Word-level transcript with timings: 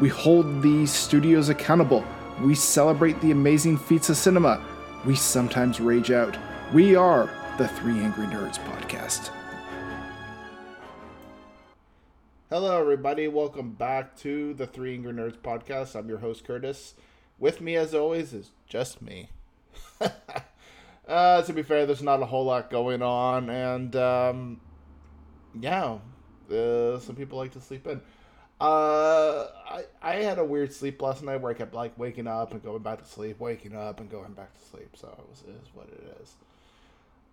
We 0.00 0.08
hold 0.08 0.60
these 0.60 0.92
studios 0.92 1.50
accountable. 1.50 2.04
We 2.42 2.56
celebrate 2.56 3.20
the 3.20 3.30
amazing 3.30 3.78
feats 3.78 4.10
of 4.10 4.16
cinema. 4.16 4.60
We 5.06 5.14
sometimes 5.14 5.78
rage 5.78 6.10
out. 6.10 6.36
We 6.72 6.96
are 6.96 7.30
the 7.58 7.68
Three 7.68 8.00
Angry 8.00 8.26
Nerds 8.26 8.58
podcast. 8.58 9.30
Hello, 12.50 12.80
everybody. 12.80 13.28
Welcome 13.28 13.70
back 13.74 14.16
to 14.18 14.52
the 14.54 14.66
Three 14.66 14.94
Angry 14.94 15.12
Nerds 15.12 15.38
podcast. 15.38 15.94
I'm 15.94 16.08
your 16.08 16.18
host, 16.18 16.44
Curtis. 16.44 16.94
With 17.38 17.60
me, 17.60 17.76
as 17.76 17.94
always, 17.94 18.32
is 18.32 18.50
just 18.66 19.00
me. 19.00 19.30
uh, 21.06 21.42
to 21.42 21.52
be 21.52 21.62
fair, 21.62 21.86
there's 21.86 22.02
not 22.02 22.20
a 22.20 22.26
whole 22.26 22.46
lot 22.46 22.68
going 22.68 23.00
on, 23.00 23.48
and 23.48 23.94
um, 23.94 24.60
yeah, 25.60 25.98
uh, 26.50 26.98
some 26.98 27.14
people 27.14 27.38
like 27.38 27.52
to 27.52 27.60
sleep 27.60 27.86
in. 27.86 28.00
Uh, 28.60 29.46
I 29.68 29.84
I 30.00 30.14
had 30.16 30.38
a 30.38 30.44
weird 30.44 30.72
sleep 30.72 31.02
last 31.02 31.22
night 31.22 31.40
where 31.40 31.50
I 31.50 31.54
kept 31.54 31.74
like 31.74 31.98
waking 31.98 32.26
up 32.26 32.52
and 32.52 32.62
going 32.62 32.82
back 32.82 33.02
to 33.02 33.08
sleep, 33.08 33.40
waking 33.40 33.74
up 33.74 34.00
and 34.00 34.10
going 34.10 34.32
back 34.32 34.56
to 34.58 34.64
sleep. 34.64 34.90
So 34.94 35.08
it, 35.08 35.28
was, 35.28 35.42
it 35.46 35.60
is 35.62 35.68
what 35.74 35.88
it 35.88 36.16
is. 36.22 36.34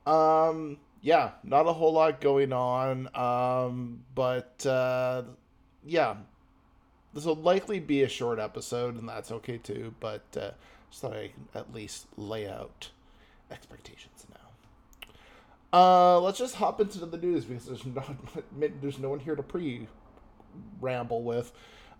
Um, 0.06 0.78
yeah, 1.02 1.32
not 1.44 1.68
a 1.68 1.74
whole 1.74 1.94
lot 1.94 2.22
going 2.22 2.54
on. 2.54 3.10
Um, 3.16 4.04
but 4.16 4.66
uh, 4.66 5.24
yeah, 5.86 6.16
this 7.14 7.26
will 7.26 7.36
likely 7.36 7.80
be 7.80 8.04
a 8.04 8.10
short 8.10 8.40
episode, 8.40 8.98
and 8.98 9.08
that's 9.08 9.32
okay 9.32 9.58
too. 9.58 9.94
But 10.00 10.24
uh, 10.36 10.52
just 10.90 11.02
thought 11.02 11.14
I 11.14 11.32
at 11.54 11.74
least 11.74 12.08
lay 12.18 12.48
out 12.50 12.90
expectations 13.52 14.26
now. 14.32 14.38
Uh, 15.74 16.20
let's 16.20 16.38
just 16.38 16.56
hop 16.56 16.82
into 16.82 17.06
the 17.06 17.18
news 17.18 17.46
because 17.46 17.66
there's 17.66 17.86
not 17.86 18.16
there's 18.82 19.00
no 19.00 19.10
one 19.10 19.20
here 19.20 19.36
to 19.36 19.44
pre 19.44 19.88
ramble 20.80 21.24
with. 21.24 21.52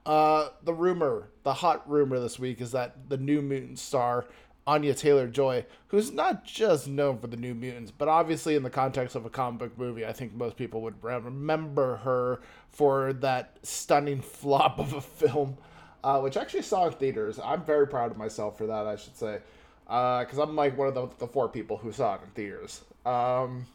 Uh, 0.06 0.50
the 0.64 0.74
rumor, 0.74 1.30
the 1.44 1.54
hot 1.54 1.88
rumor 1.90 2.20
this 2.20 2.40
week 2.40 2.60
is 2.60 2.72
that 2.72 3.10
the 3.10 3.18
New 3.18 3.42
Mutant 3.42 3.78
star 3.78 4.26
Anya 4.68 4.94
Taylor 4.94 5.28
Joy, 5.28 5.66
who's 5.88 6.12
not 6.12 6.44
just 6.46 6.88
known 6.88 7.18
for 7.18 7.28
the 7.28 7.38
New 7.38 7.56
Mutants, 7.56 7.92
but 7.92 8.08
obviously 8.08 8.56
in 8.56 8.64
the 8.64 8.70
context 8.70 9.16
of 9.16 9.26
a 9.26 9.30
comic 9.30 9.60
book 9.60 9.78
movie, 9.78 10.06
I 10.06 10.14
think 10.14 10.34
most 10.34 10.56
people 10.56 10.82
would 10.82 11.04
remember 11.04 11.98
her 11.98 12.42
for 12.70 13.14
that 13.14 13.58
stunning 13.64 14.22
flop 14.22 14.80
of 14.80 14.94
a 14.94 15.02
film, 15.02 15.58
uh, 16.04 16.20
which 16.20 16.38
I 16.38 16.42
actually 16.42 16.62
saw 16.62 16.88
in 16.88 16.94
theaters. 16.94 17.40
I'm 17.44 17.64
very 17.64 17.88
proud 17.88 18.12
of 18.12 18.18
myself 18.18 18.58
for 18.58 18.68
that, 18.68 18.86
I 18.86 18.96
should 18.96 19.18
say, 19.18 19.40
because 19.86 20.38
uh, 20.38 20.44
I'm 20.44 20.56
like 20.56 20.78
one 20.78 20.88
of 20.88 20.94
the, 20.94 21.08
the, 21.18 21.28
four 21.28 21.50
people 21.50 21.78
who 21.78 21.92
saw 21.92 22.16
it 22.16 22.22
in 22.24 22.30
theaters. 22.30 22.82
Um, 23.06 23.66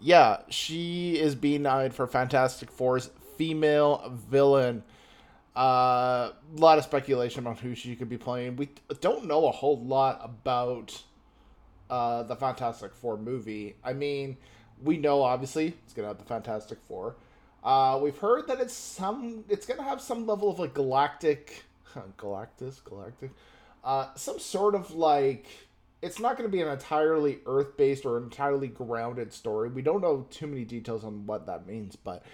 yeah, 0.00 0.38
she 0.48 1.18
is 1.18 1.34
being 1.34 1.62
nominated 1.62 1.94
for 1.94 2.06
Fantastic 2.06 2.70
Four's 2.70 3.10
female 3.42 4.12
villain. 4.30 4.84
Uh, 5.56 6.30
a 6.30 6.34
lot 6.54 6.78
of 6.78 6.84
speculation 6.84 7.44
on 7.44 7.56
who 7.56 7.74
she 7.74 7.96
could 7.96 8.08
be 8.08 8.16
playing. 8.16 8.54
We 8.54 8.68
don't 9.00 9.26
know 9.26 9.48
a 9.48 9.50
whole 9.50 9.80
lot 9.80 10.20
about 10.22 11.02
uh, 11.90 12.22
the 12.22 12.36
Fantastic 12.36 12.94
Four 12.94 13.16
movie. 13.16 13.74
I 13.82 13.94
mean, 13.94 14.36
we 14.80 14.96
know 14.96 15.22
obviously 15.22 15.74
it's 15.84 15.92
gonna 15.92 16.06
have 16.06 16.18
the 16.18 16.24
Fantastic 16.24 16.78
Four. 16.86 17.16
Uh, 17.64 17.98
we've 18.00 18.16
heard 18.16 18.46
that 18.46 18.60
it's 18.60 18.74
some. 18.74 19.44
It's 19.48 19.66
gonna 19.66 19.82
have 19.82 20.00
some 20.00 20.24
level 20.24 20.48
of 20.48 20.60
like 20.60 20.72
galactic, 20.72 21.64
galactus, 22.16 22.82
galactic, 22.84 23.32
uh, 23.82 24.14
some 24.14 24.38
sort 24.38 24.76
of 24.76 24.94
like. 24.94 25.46
It's 26.00 26.18
not 26.18 26.36
going 26.36 26.50
to 26.50 26.52
be 26.52 26.60
an 26.60 26.66
entirely 26.66 27.38
Earth 27.46 27.76
based 27.76 28.04
or 28.04 28.18
entirely 28.18 28.66
grounded 28.66 29.32
story. 29.32 29.68
We 29.68 29.82
don't 29.82 30.00
know 30.00 30.26
too 30.30 30.48
many 30.48 30.64
details 30.64 31.04
on 31.04 31.26
what 31.26 31.46
that 31.46 31.64
means, 31.64 31.94
but 31.94 32.24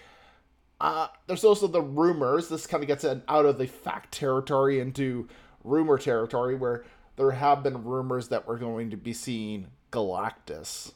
uh, 0.80 1.08
there's 1.26 1.44
also 1.44 1.66
the 1.66 1.82
rumors. 1.82 2.48
This 2.48 2.66
kind 2.66 2.82
of 2.82 2.88
gets 2.88 3.04
it 3.04 3.22
out 3.28 3.46
of 3.46 3.58
the 3.58 3.66
fact 3.66 4.12
territory 4.12 4.80
into 4.80 5.28
rumor 5.64 5.98
territory, 5.98 6.54
where 6.54 6.84
there 7.16 7.32
have 7.32 7.62
been 7.62 7.84
rumors 7.84 8.28
that 8.28 8.46
we're 8.46 8.58
going 8.58 8.90
to 8.90 8.96
be 8.96 9.12
seeing 9.12 9.66
Galactus 9.90 10.92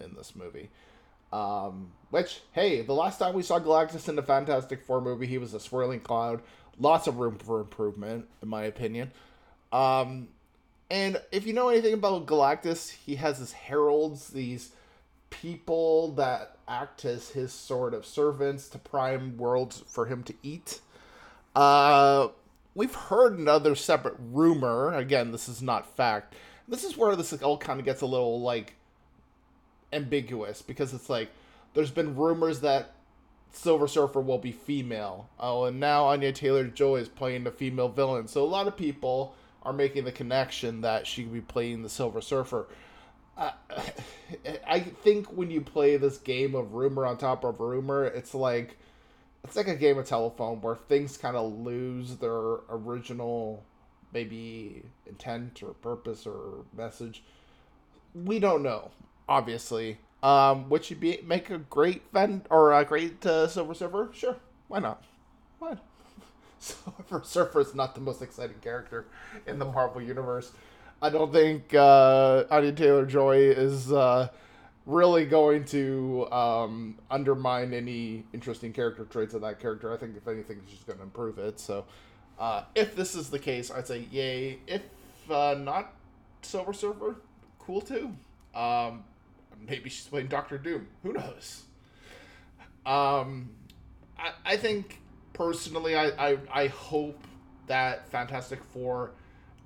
in 0.00 0.14
this 0.14 0.36
movie. 0.36 0.70
Um, 1.32 1.92
which, 2.10 2.42
hey, 2.52 2.82
the 2.82 2.94
last 2.94 3.18
time 3.18 3.34
we 3.34 3.42
saw 3.42 3.58
Galactus 3.58 4.08
in 4.08 4.16
the 4.16 4.22
Fantastic 4.22 4.82
Four 4.82 5.00
movie, 5.00 5.26
he 5.26 5.38
was 5.38 5.54
a 5.54 5.60
swirling 5.60 6.00
cloud. 6.00 6.42
Lots 6.78 7.06
of 7.06 7.18
room 7.18 7.38
for 7.38 7.60
improvement, 7.60 8.26
in 8.42 8.48
my 8.48 8.64
opinion. 8.64 9.12
Um, 9.72 10.28
and 10.90 11.20
if 11.32 11.46
you 11.46 11.52
know 11.52 11.68
anything 11.68 11.94
about 11.94 12.26
Galactus, 12.26 12.90
he 12.90 13.16
has 13.16 13.38
his 13.38 13.52
heralds, 13.52 14.28
these 14.28 14.70
people 15.30 16.12
that 16.12 16.55
act 16.68 17.04
as 17.04 17.30
his 17.30 17.52
sort 17.52 17.94
of 17.94 18.04
servants 18.04 18.68
to 18.68 18.78
prime 18.78 19.36
worlds 19.36 19.82
for 19.86 20.06
him 20.06 20.22
to 20.24 20.34
eat. 20.42 20.80
Uh, 21.54 22.28
we've 22.74 22.94
heard 22.94 23.38
another 23.38 23.74
separate 23.74 24.16
rumor. 24.18 24.92
Again, 24.94 25.32
this 25.32 25.48
is 25.48 25.62
not 25.62 25.96
fact. 25.96 26.34
This 26.68 26.84
is 26.84 26.96
where 26.96 27.14
this 27.16 27.32
all 27.34 27.58
kind 27.58 27.78
of 27.78 27.86
gets 27.86 28.02
a 28.02 28.06
little 28.06 28.40
like 28.40 28.74
ambiguous 29.92 30.62
because 30.62 30.92
it's 30.92 31.08
like 31.08 31.30
there's 31.74 31.90
been 31.90 32.16
rumors 32.16 32.60
that 32.60 32.92
Silver 33.52 33.88
Surfer 33.88 34.20
will 34.20 34.38
be 34.38 34.52
female. 34.52 35.28
Oh, 35.40 35.64
and 35.64 35.80
now 35.80 36.04
Anya 36.06 36.32
Taylor 36.32 36.64
Joy 36.64 36.96
is 36.96 37.08
playing 37.08 37.44
the 37.44 37.50
female 37.50 37.88
villain. 37.88 38.28
So 38.28 38.42
a 38.42 38.46
lot 38.46 38.66
of 38.66 38.76
people 38.76 39.34
are 39.62 39.72
making 39.72 40.04
the 40.04 40.12
connection 40.12 40.82
that 40.82 41.06
she 41.06 41.22
could 41.22 41.32
be 41.32 41.40
playing 41.40 41.82
the 41.82 41.88
Silver 41.88 42.20
Surfer. 42.20 42.66
I 43.38 44.80
think 44.80 45.26
when 45.28 45.50
you 45.50 45.60
play 45.60 45.96
this 45.96 46.18
game 46.18 46.54
of 46.54 46.72
rumor 46.74 47.06
on 47.06 47.18
top 47.18 47.44
of 47.44 47.60
rumor, 47.60 48.04
it's 48.04 48.34
like 48.34 48.76
it's 49.44 49.56
like 49.56 49.68
a 49.68 49.76
game 49.76 49.98
of 49.98 50.06
telephone 50.06 50.60
where 50.60 50.74
things 50.74 51.16
kind 51.16 51.36
of 51.36 51.52
lose 51.52 52.16
their 52.16 52.58
original 52.68 53.64
maybe 54.12 54.82
intent 55.06 55.62
or 55.62 55.74
purpose 55.74 56.26
or 56.26 56.64
message. 56.76 57.22
We 58.14 58.38
don't 58.38 58.62
know, 58.62 58.90
obviously. 59.28 59.98
Um, 60.22 60.68
would 60.70 60.88
you 60.88 60.96
be 60.96 61.20
make 61.22 61.50
a 61.50 61.58
great 61.58 62.02
Ven 62.12 62.42
or 62.50 62.72
a 62.72 62.84
great 62.84 63.24
uh, 63.24 63.46
Silver 63.46 63.74
Surfer? 63.74 64.08
Sure, 64.12 64.36
why 64.68 64.80
not? 64.80 65.04
Why? 65.58 65.76
Silver 66.58 67.22
Surfer 67.22 67.60
is 67.60 67.74
not 67.74 67.94
the 67.94 68.00
most 68.00 68.22
exciting 68.22 68.58
character 68.62 69.06
in 69.46 69.58
the 69.58 69.66
Marvel 69.66 70.00
universe. 70.00 70.52
I 71.02 71.10
don't 71.10 71.32
think 71.32 71.74
uh, 71.74 72.44
Anya 72.50 72.72
Taylor 72.72 73.04
Joy 73.04 73.36
is 73.36 73.92
uh, 73.92 74.28
really 74.86 75.26
going 75.26 75.64
to 75.66 76.26
um, 76.32 76.98
undermine 77.10 77.74
any 77.74 78.24
interesting 78.32 78.72
character 78.72 79.04
traits 79.04 79.34
of 79.34 79.42
that 79.42 79.60
character. 79.60 79.92
I 79.92 79.98
think 79.98 80.16
if 80.16 80.26
anything, 80.26 80.62
she's 80.68 80.80
going 80.80 80.98
to 80.98 81.04
improve 81.04 81.38
it. 81.38 81.60
So, 81.60 81.84
uh, 82.38 82.62
if 82.74 82.96
this 82.96 83.14
is 83.14 83.28
the 83.28 83.38
case, 83.38 83.70
I'd 83.70 83.86
say 83.86 84.06
yay. 84.10 84.58
If 84.66 84.82
uh, 85.30 85.56
not 85.58 85.92
Silver 86.42 86.72
Surfer, 86.72 87.16
cool 87.58 87.80
too. 87.82 88.16
Um, 88.54 89.04
maybe 89.68 89.90
she's 89.90 90.06
playing 90.06 90.28
Doctor 90.28 90.56
Doom. 90.56 90.88
Who 91.02 91.12
knows? 91.12 91.64
Um, 92.86 93.50
I, 94.18 94.30
I 94.44 94.56
think 94.56 95.00
personally, 95.34 95.94
I, 95.94 96.06
I, 96.30 96.38
I 96.50 96.66
hope 96.68 97.22
that 97.66 98.08
Fantastic 98.10 98.62
Four 98.64 99.10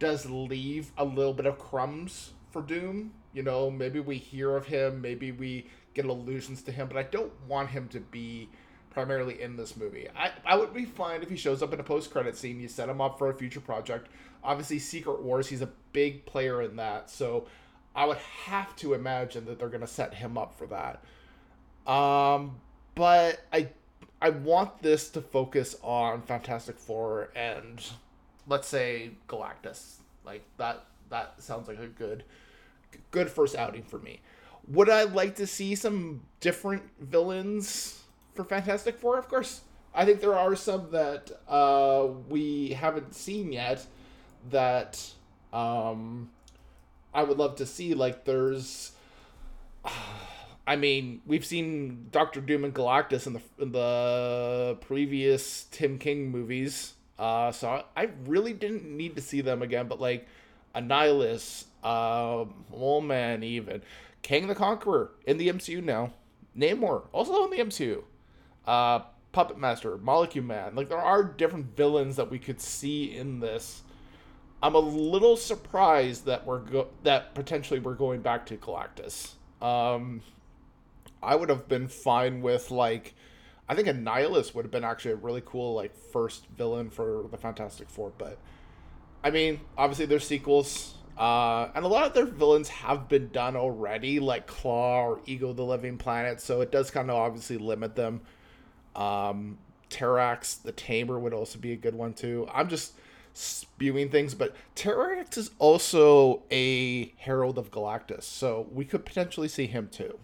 does 0.01 0.27
leave 0.27 0.91
a 0.99 1.05
little 1.05 1.35
bit 1.35 1.47
of 1.47 1.59
crumbs 1.59 2.33
for 2.51 2.63
Doom. 2.63 3.13
You 3.33 3.45
know, 3.45 3.71
maybe 3.71 4.01
we 4.01 4.17
hear 4.19 4.57
of 4.57 4.67
him, 4.67 5.01
maybe 5.01 5.31
we 5.31 5.69
get 5.95 6.05
allusions 6.07 6.63
to 6.63 6.73
him, 6.73 6.89
but 6.89 6.97
I 6.97 7.05
don't 7.05 7.33
want 7.47 7.71
him 7.71 7.87
to 7.89 8.01
be 8.01 8.49
primarily 8.91 9.41
in 9.41 9.57
this 9.57 9.77
movie. 9.77 10.09
I, 10.17 10.33
I 10.45 10.57
would 10.57 10.75
be 10.75 10.85
fine 10.85 11.23
if 11.23 11.31
he 11.31 11.37
shows 11.37 11.63
up 11.63 11.73
in 11.73 11.79
a 11.79 11.85
post 11.85 12.11
credit 12.11 12.37
scene. 12.37 12.59
You 12.59 12.67
set 12.67 12.89
him 12.89 13.01
up 13.01 13.19
for 13.19 13.31
a 13.31 13.35
future 13.35 13.61
project. 13.61 14.09
Obviously, 14.43 14.81
Secret 14.81 15.23
Wars, 15.23 15.47
he's 15.47 15.63
a 15.63 15.71
big 15.93 16.27
player 16.27 16.63
in 16.63 16.77
that. 16.77 17.09
So 17.09 17.47
I 17.95 18.07
would 18.07 18.19
have 18.47 18.75
to 18.77 18.95
imagine 18.95 19.45
that 19.45 19.61
they're 19.61 19.69
going 19.69 19.81
to 19.83 19.87
set 19.87 20.15
him 20.15 20.37
up 20.37 20.59
for 20.59 20.67
that. 20.67 21.05
Um, 21.91 22.57
but 22.95 23.45
I 23.53 23.69
I 24.23 24.31
want 24.31 24.83
this 24.83 25.09
to 25.11 25.23
focus 25.23 25.77
on 25.83 26.23
Fantastic 26.23 26.79
Four 26.79 27.31
and 27.35 27.83
let's 28.51 28.69
say 28.69 29.13
Galactus. 29.29 29.95
Like 30.25 30.43
that 30.59 30.85
that 31.09 31.43
sounds 31.43 31.69
like 31.69 31.79
a 31.79 31.87
good 31.87 32.25
good 33.11 33.31
first 33.31 33.57
outing 33.57 33.83
for 33.83 33.99
me. 33.99 34.21
Would 34.69 34.91
I 34.91 35.05
like 35.05 35.37
to 35.37 35.47
see 35.47 35.75
some 35.75 36.21
different 36.41 36.83
villains 37.01 38.03
for 38.35 38.45
Fantastic 38.45 38.99
Four? 38.99 39.19
Of 39.19 39.29
course. 39.29 39.63
I 39.95 40.05
think 40.05 40.21
there 40.21 40.37
are 40.37 40.55
some 40.55 40.91
that 40.93 41.31
uh, 41.49 42.07
we 42.29 42.71
haven't 42.71 43.15
seen 43.15 43.53
yet 43.53 43.85
that 44.51 45.05
um, 45.53 46.31
I 47.13 47.25
would 47.25 47.39
love 47.39 47.57
to 47.57 47.67
see. 47.67 47.95
Like, 47.95 48.25
there's. 48.25 48.93
I 50.67 50.77
mean, 50.77 51.23
we've 51.27 51.45
seen 51.45 52.07
Doctor 52.13 52.41
Doom 52.41 52.65
and 52.65 52.73
Galactus 52.73 53.27
in 53.27 53.33
the 53.33 53.41
in 53.59 53.73
the 53.73 54.77
previous 54.83 55.65
Tim 55.73 55.99
King 55.99 56.31
movies, 56.31 56.93
uh, 57.21 57.53
so 57.53 57.85
I, 57.95 58.09
really 58.25 58.55
didn't 58.55 58.85
need 58.85 59.15
to 59.17 59.21
see 59.21 59.43
them 59.43 59.61
again. 59.61 59.89
But 59.89 60.01
like, 60.01 60.27
Annihilus, 60.75 61.67
uh, 61.85 62.47
Mole 62.71 63.03
Man, 63.03 63.43
even 63.43 63.83
Kang 64.23 64.47
the 64.47 64.55
Conqueror 64.55 65.11
in 65.27 65.37
the 65.37 65.49
MCU 65.49 65.85
now, 65.85 66.15
Namor 66.57 67.05
also 67.13 67.45
in 67.45 67.51
the 67.51 67.59
MCU, 67.59 68.03
uh, 68.67 69.01
Puppet 69.33 69.59
Master, 69.59 69.99
Molecule 69.99 70.47
Man. 70.47 70.75
Like, 70.75 70.89
there 70.89 70.99
are 70.99 71.23
different 71.23 71.77
villains 71.77 72.17
that 72.17 72.31
we 72.31 72.39
could 72.39 72.61
see 72.61 73.15
in 73.15 73.39
this. 73.39 73.83
I'm 74.63 74.75
a 74.75 74.79
little 74.79 75.37
surprised 75.37 76.25
that 76.25 76.47
we're 76.47 76.61
go- 76.61 76.89
that 77.03 77.35
potentially 77.35 77.81
we're 77.81 77.95
going 77.95 78.23
back 78.23 78.47
to 78.47 78.57
Galactus. 78.57 79.33
Um, 79.61 80.23
I 81.23 81.37
would 81.37 81.51
have 81.51 81.69
been 81.69 81.87
fine 81.87 82.41
with 82.41 82.71
like 82.71 83.15
I 83.71 83.75
think 83.77 83.87
Annihilus 83.87 84.53
would 84.53 84.65
have 84.65 84.73
been 84.73 84.83
actually 84.83 85.13
a 85.13 85.17
really 85.17 85.45
cool 85.47 85.75
like 85.75 85.95
first 85.95 86.45
villain 86.57 86.91
for 86.91 87.29
the 87.31 87.37
Fantastic 87.37 87.89
Four, 87.89 88.11
but 88.19 88.37
I 89.23 89.31
mean, 89.31 89.61
obviously 89.79 90.07
there's 90.07 90.27
sequels. 90.27 90.97
Uh, 91.17 91.71
and 91.77 91.85
a 91.85 91.89
lot 91.89 92.05
of 92.05 92.13
their 92.13 92.27
villains 92.27 92.69
have 92.69 93.09
been 93.09 93.29
done 93.29 93.55
already, 93.55 94.19
like 94.19 94.49
Klaw 94.49 95.07
or 95.07 95.21
Ego 95.25 95.53
the 95.53 95.63
Living 95.63 95.99
Planet, 95.99 96.41
so 96.41 96.63
it 96.63 96.73
does 96.73 96.91
kind 96.91 97.11
of 97.11 97.17
obviously 97.17 97.59
limit 97.59 97.95
them. 97.95 98.23
Um, 98.97 99.59
Terrax 99.89 100.61
the 100.61 100.73
Tamer 100.73 101.21
would 101.21 101.33
also 101.33 101.57
be 101.61 101.71
a 101.71 101.77
good 101.77 101.95
one 101.95 102.13
too. 102.13 102.49
I'm 102.53 102.69
just 102.69 102.95
spewing 103.35 104.11
things, 104.11 104.35
but 104.35 104.57
Terrax 104.75 105.39
is 105.39 105.53
also 105.61 106.43
a 106.51 107.15
Herald 107.19 107.57
of 107.57 107.71
Galactus, 107.71 108.25
so 108.25 108.67
we 108.73 108.85
could 108.85 109.07
potentially 109.07 109.47
see 109.47 109.67
him 109.67 109.89
too 109.93 110.19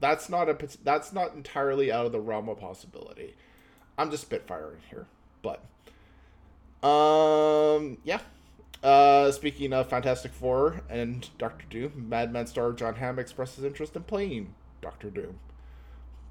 that's 0.00 0.28
not 0.28 0.48
a 0.48 0.56
that's 0.82 1.12
not 1.12 1.34
entirely 1.34 1.92
out 1.92 2.06
of 2.06 2.12
the 2.12 2.20
realm 2.20 2.48
of 2.48 2.58
possibility. 2.58 3.34
I'm 3.98 4.10
just 4.10 4.28
spitfiring 4.28 4.80
here, 4.88 5.06
but 5.42 5.62
um, 6.86 7.98
yeah. 8.04 8.20
Uh, 8.82 9.30
speaking 9.30 9.74
of 9.74 9.90
Fantastic 9.90 10.32
Four 10.32 10.80
and 10.88 11.28
Doctor 11.36 11.66
Doom, 11.68 12.08
Mad 12.08 12.32
Men 12.32 12.46
star 12.46 12.72
Jon 12.72 12.94
Hamm 12.94 13.18
expresses 13.18 13.62
interest 13.62 13.94
in 13.94 14.04
playing 14.04 14.54
Doctor 14.80 15.10
Doom. 15.10 15.38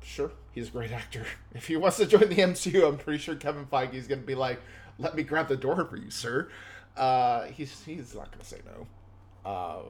Sure, 0.02 0.32
he's 0.52 0.70
a 0.70 0.72
great 0.72 0.92
actor. 0.92 1.26
If 1.54 1.68
he 1.68 1.76
wants 1.78 1.98
to 1.98 2.08
join 2.08 2.22
the 2.30 2.36
MCU, 2.36 2.88
I'm 2.88 2.98
pretty 2.98 3.20
sure 3.20 3.36
Kevin 3.36 3.66
Feige 3.66 3.94
is 3.94 4.08
going 4.08 4.22
to 4.22 4.26
be 4.26 4.36
like, 4.36 4.60
"Let 4.98 5.16
me 5.16 5.22
grab 5.24 5.48
the 5.48 5.58
door 5.58 5.86
for 5.86 5.98
you, 5.98 6.10
sir." 6.10 6.50
Uh, 6.98 7.44
he's 7.46 7.84
he's 7.84 8.16
not 8.16 8.32
going 8.32 8.40
to 8.40 8.46
say 8.46 8.62
no. 8.66 8.88
Uh, 9.50 9.82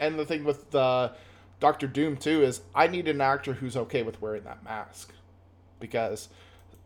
and 0.00 0.18
the 0.18 0.26
thing 0.26 0.44
with 0.44 0.70
the 0.72 1.12
Doctor 1.60 1.86
Doom 1.86 2.16
too 2.16 2.42
is 2.42 2.62
I 2.74 2.86
need 2.86 3.08
an 3.08 3.20
actor 3.20 3.54
who's 3.54 3.76
okay 3.76 4.02
with 4.02 4.20
wearing 4.20 4.44
that 4.44 4.64
mask, 4.64 5.12
because 5.80 6.28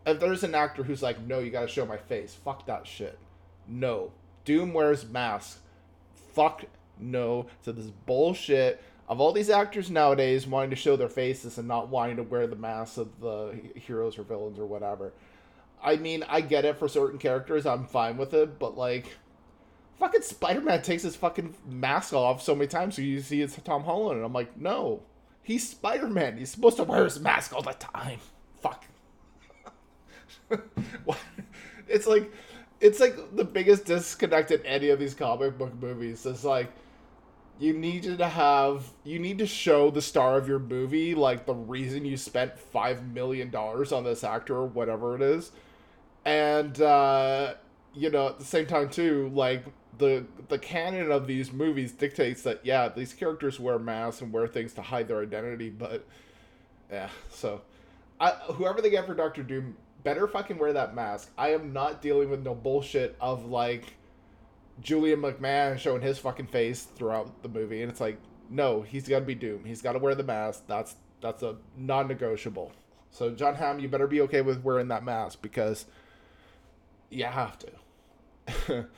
if 0.06 0.18
there's 0.18 0.44
an 0.44 0.54
actor 0.54 0.82
who's 0.82 1.02
like, 1.02 1.20
no, 1.20 1.38
you 1.38 1.50
gotta 1.50 1.68
show 1.68 1.86
my 1.86 1.98
face, 1.98 2.34
fuck 2.34 2.66
that 2.66 2.86
shit. 2.86 3.18
No, 3.68 4.12
Doom 4.44 4.72
wears 4.72 5.06
masks. 5.06 5.60
Fuck 6.34 6.64
no 6.98 7.46
to 7.64 7.72
this 7.72 7.90
bullshit 8.06 8.82
of 9.08 9.20
all 9.20 9.32
these 9.32 9.50
actors 9.50 9.90
nowadays 9.90 10.46
wanting 10.46 10.70
to 10.70 10.76
show 10.76 10.96
their 10.96 11.08
faces 11.08 11.58
and 11.58 11.68
not 11.68 11.88
wanting 11.88 12.16
to 12.16 12.22
wear 12.22 12.46
the 12.46 12.56
masks 12.56 12.96
of 12.96 13.20
the 13.20 13.54
heroes 13.74 14.16
or 14.16 14.22
villains 14.22 14.58
or 14.58 14.64
whatever. 14.64 15.12
I 15.82 15.96
mean, 15.96 16.24
I 16.28 16.40
get 16.40 16.64
it 16.64 16.78
for 16.78 16.88
certain 16.88 17.18
characters, 17.18 17.66
I'm 17.66 17.84
fine 17.84 18.16
with 18.16 18.32
it, 18.32 18.58
but 18.58 18.78
like 18.78 19.16
fucking 20.02 20.22
Spider-Man 20.22 20.82
takes 20.82 21.04
his 21.04 21.14
fucking 21.14 21.54
mask 21.64 22.12
off 22.12 22.42
so 22.42 22.56
many 22.56 22.66
times, 22.66 22.96
so 22.96 23.02
you 23.02 23.20
see 23.20 23.40
it's 23.40 23.56
Tom 23.62 23.84
Holland, 23.84 24.16
and 24.16 24.26
I'm 24.26 24.32
like, 24.32 24.56
no, 24.58 25.04
he's 25.44 25.68
Spider-Man. 25.68 26.38
He's 26.38 26.50
supposed 26.50 26.76
to 26.78 26.82
wear 26.82 27.04
his 27.04 27.20
mask 27.20 27.54
all 27.54 27.62
the 27.62 27.72
time. 27.74 28.18
Fuck. 28.60 28.84
it's 31.88 32.08
like, 32.08 32.32
it's 32.80 32.98
like 32.98 33.36
the 33.36 33.44
biggest 33.44 33.84
disconnect 33.84 34.50
in 34.50 34.60
any 34.66 34.88
of 34.88 34.98
these 34.98 35.14
comic 35.14 35.56
book 35.56 35.72
movies. 35.80 36.26
It's 36.26 36.42
like, 36.42 36.72
you 37.60 37.72
need 37.72 38.02
to 38.02 38.28
have, 38.28 38.90
you 39.04 39.20
need 39.20 39.38
to 39.38 39.46
show 39.46 39.92
the 39.92 40.02
star 40.02 40.36
of 40.36 40.48
your 40.48 40.58
movie 40.58 41.14
like 41.14 41.46
the 41.46 41.54
reason 41.54 42.04
you 42.04 42.16
spent 42.16 42.58
five 42.58 43.06
million 43.06 43.50
dollars 43.50 43.92
on 43.92 44.02
this 44.02 44.24
actor 44.24 44.56
or 44.56 44.66
whatever 44.66 45.14
it 45.14 45.22
is, 45.22 45.52
and. 46.24 46.80
uh 46.80 47.54
you 47.94 48.10
know, 48.10 48.28
at 48.28 48.38
the 48.38 48.44
same 48.46 48.66
time 48.66 48.88
too, 48.88 49.30
like 49.34 49.64
the 49.98 50.24
the 50.48 50.58
canon 50.58 51.10
of 51.12 51.26
these 51.26 51.52
movies 51.52 51.92
dictates 51.92 52.42
that 52.42 52.60
yeah, 52.64 52.88
these 52.88 53.12
characters 53.12 53.60
wear 53.60 53.78
masks 53.78 54.20
and 54.20 54.32
wear 54.32 54.46
things 54.46 54.72
to 54.74 54.82
hide 54.82 55.08
their 55.08 55.20
identity, 55.22 55.70
but 55.70 56.06
yeah, 56.90 57.08
so 57.30 57.62
I, 58.20 58.30
whoever 58.54 58.80
they 58.80 58.90
get 58.90 59.06
for 59.06 59.14
Doctor 59.14 59.42
Doom 59.42 59.76
better 60.04 60.26
fucking 60.26 60.58
wear 60.58 60.72
that 60.72 60.94
mask. 60.94 61.30
I 61.38 61.52
am 61.52 61.72
not 61.72 62.02
dealing 62.02 62.30
with 62.30 62.42
no 62.42 62.54
bullshit 62.54 63.16
of 63.20 63.46
like 63.46 63.94
Julian 64.80 65.20
McMahon 65.20 65.78
showing 65.78 66.02
his 66.02 66.18
fucking 66.18 66.46
face 66.46 66.82
throughout 66.82 67.42
the 67.42 67.48
movie, 67.48 67.82
and 67.82 67.90
it's 67.90 68.00
like, 68.00 68.18
no, 68.50 68.82
he's 68.82 69.08
got 69.08 69.20
to 69.20 69.24
be 69.24 69.34
Doom. 69.34 69.64
He's 69.64 69.82
got 69.82 69.92
to 69.92 69.98
wear 69.98 70.14
the 70.14 70.22
mask. 70.22 70.64
That's 70.66 70.96
that's 71.20 71.42
a 71.42 71.56
non-negotiable. 71.76 72.72
So 73.10 73.30
Jon 73.30 73.54
Hamm, 73.54 73.78
you 73.78 73.88
better 73.88 74.06
be 74.06 74.20
okay 74.22 74.40
with 74.40 74.62
wearing 74.64 74.88
that 74.88 75.04
mask 75.04 75.40
because 75.42 75.86
you 77.10 77.24
have 77.24 77.58
to. 77.58 78.88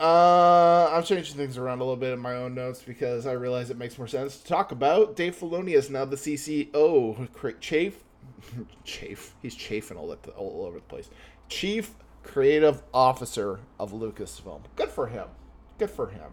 Uh, 0.00 0.90
I'm 0.92 1.04
changing 1.04 1.36
things 1.36 1.56
around 1.56 1.80
a 1.80 1.84
little 1.84 1.96
bit 1.96 2.12
in 2.12 2.18
my 2.18 2.34
own 2.34 2.54
notes 2.54 2.82
because 2.82 3.26
I 3.26 3.32
realize 3.32 3.70
it 3.70 3.78
makes 3.78 3.96
more 3.96 4.08
sense 4.08 4.38
to 4.38 4.46
talk 4.46 4.72
about. 4.72 5.14
Dave 5.14 5.36
Filoni 5.36 5.74
is 5.74 5.88
now 5.88 6.04
the 6.04 6.16
CCO. 6.16 7.28
Chafe, 7.60 8.02
chafe. 8.84 9.34
He's 9.40 9.54
chafing 9.54 9.96
all, 9.96 10.08
the, 10.08 10.30
all 10.32 10.64
over 10.66 10.78
the 10.78 10.84
place. 10.84 11.10
Chief 11.48 11.94
Creative 12.24 12.82
Officer 12.92 13.60
of 13.78 13.92
Lucasfilm. 13.92 14.62
Good 14.76 14.90
for 14.90 15.06
him. 15.06 15.28
Good 15.78 15.90
for 15.90 16.08
him. 16.08 16.32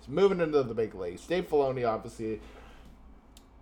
He's 0.00 0.08
moving 0.08 0.40
into 0.40 0.62
the 0.62 0.74
big 0.74 0.94
leagues. 0.94 1.26
Dave 1.26 1.48
Filoni, 1.48 1.88
obviously, 1.88 2.40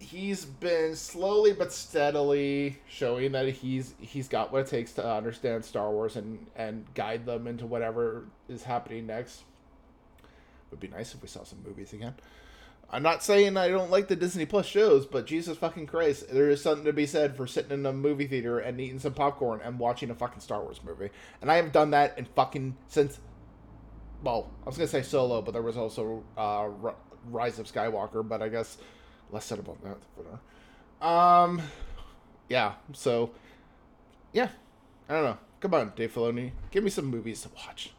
he's 0.01 0.47
been 0.47 0.97
slowly 0.97 1.53
but 1.53 1.73
steadily 1.73 2.79
showing 2.89 3.33
that 3.33 3.47
he's 3.49 3.95
he's 4.01 4.29
got 4.29 4.51
what 4.51 4.63
it 4.63 4.67
takes 4.67 4.93
to 4.95 5.07
understand 5.07 5.65
Star 5.65 5.91
Wars 5.91 6.17
and 6.17 6.47
and 6.57 6.87
guide 6.95 7.27
them 7.27 7.47
into 7.47 7.67
whatever 7.67 8.25
is 8.49 8.65
happening 8.65 9.07
next. 9.07 9.43
Would 10.71 10.81
be 10.81 10.89
nice 10.89 11.15
if 11.15 11.23
we 11.23 11.29
saw 11.29 11.45
some 11.45 11.63
movies 11.65 11.93
again. 11.93 12.15
I'm 12.93 13.03
not 13.03 13.23
saying 13.23 13.57
I 13.57 13.69
don't 13.69 13.91
like 13.91 14.09
the 14.09 14.17
Disney 14.17 14.47
Plus 14.47 14.67
shows, 14.67 15.07
but 15.07 15.27
Jesus 15.27 15.57
fucking 15.59 15.87
Christ, 15.87 16.33
there 16.33 16.51
is 16.51 16.61
something 16.61 16.85
to 16.87 16.93
be 16.93 17.07
said 17.07 17.37
for 17.37 17.47
sitting 17.47 17.71
in 17.71 17.87
a 17.87 17.93
movie 17.93 18.27
theater 18.27 18.59
and 18.59 18.81
eating 18.81 18.99
some 18.99 19.15
popcorn 19.15 19.61
and 19.63 19.79
watching 19.79 20.11
a 20.11 20.15
fucking 20.15 20.41
Star 20.41 20.61
Wars 20.63 20.81
movie. 20.85 21.11
And 21.41 21.53
I 21.53 21.57
have 21.57 21.71
done 21.71 21.91
that 21.91 22.19
in 22.19 22.25
fucking 22.25 22.77
since. 22.89 23.21
Well, 24.25 24.51
I 24.65 24.67
was 24.67 24.77
gonna 24.77 24.89
say 24.89 25.03
Solo, 25.03 25.43
but 25.43 25.53
there 25.53 25.63
was 25.63 25.77
also 25.77 26.25
uh, 26.37 26.69
Rise 27.27 27.59
of 27.59 27.71
Skywalker. 27.71 28.27
But 28.27 28.43
I 28.43 28.49
guess 28.49 28.79
less 29.33 29.45
said 29.45 29.59
about 29.59 29.79
that 29.83 29.99
the 31.01 31.07
Um, 31.07 31.63
yeah. 32.49 32.75
So, 32.93 33.31
yeah. 34.33 34.49
I 35.09 35.15
don't 35.15 35.25
know. 35.25 35.39
Come 35.61 35.75
on, 35.75 35.93
Dave 35.95 36.15
Filoni, 36.15 36.53
give 36.71 36.83
me 36.83 36.91
some 36.91 37.07
movies 37.07 37.43
to 37.43 37.51
watch. 37.55 37.93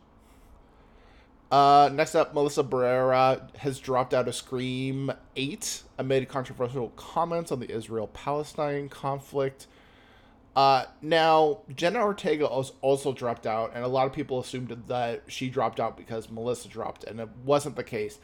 Uh, 1.52 1.90
next 1.94 2.16
up, 2.16 2.34
Melissa 2.34 2.64
Barrera 2.64 3.54
has 3.58 3.78
dropped 3.80 4.14
out 4.14 4.28
of 4.28 4.34
Scream 4.34 5.12
8 5.36 5.84
amid 5.98 6.30
controversial 6.30 6.90
comments 6.96 7.52
on 7.52 7.60
the 7.60 7.70
Israel 7.70 8.08
Palestine 8.08 8.88
conflict. 8.88 9.68
Uh, 10.56 10.86
now, 11.02 11.60
Jenna 11.76 12.00
Ortega 12.00 12.46
also 12.46 13.14
dropped 13.14 13.46
out, 13.46 13.74
and 13.76 13.84
a 13.84 13.88
lot 13.88 14.08
of 14.08 14.14
people 14.14 14.40
assumed 14.40 14.84
that 14.88 15.24
she 15.28 15.50
dropped 15.50 15.80
out 15.80 15.98
because 15.98 16.30
Melissa 16.30 16.68
dropped, 16.68 17.04
and 17.04 17.20
it 17.20 17.30
wasn't 17.44 17.76
the 17.76 17.84
case 17.84 18.20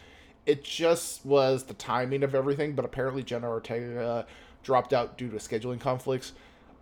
it 0.48 0.64
just 0.64 1.26
was 1.26 1.66
the 1.66 1.74
timing 1.74 2.24
of 2.24 2.34
everything, 2.34 2.74
but 2.74 2.86
apparently 2.86 3.22
Jenna 3.22 3.50
Ortega 3.50 4.26
dropped 4.64 4.94
out 4.94 5.18
due 5.18 5.30
to 5.30 5.36
scheduling 5.36 5.80
conflicts. 5.80 6.32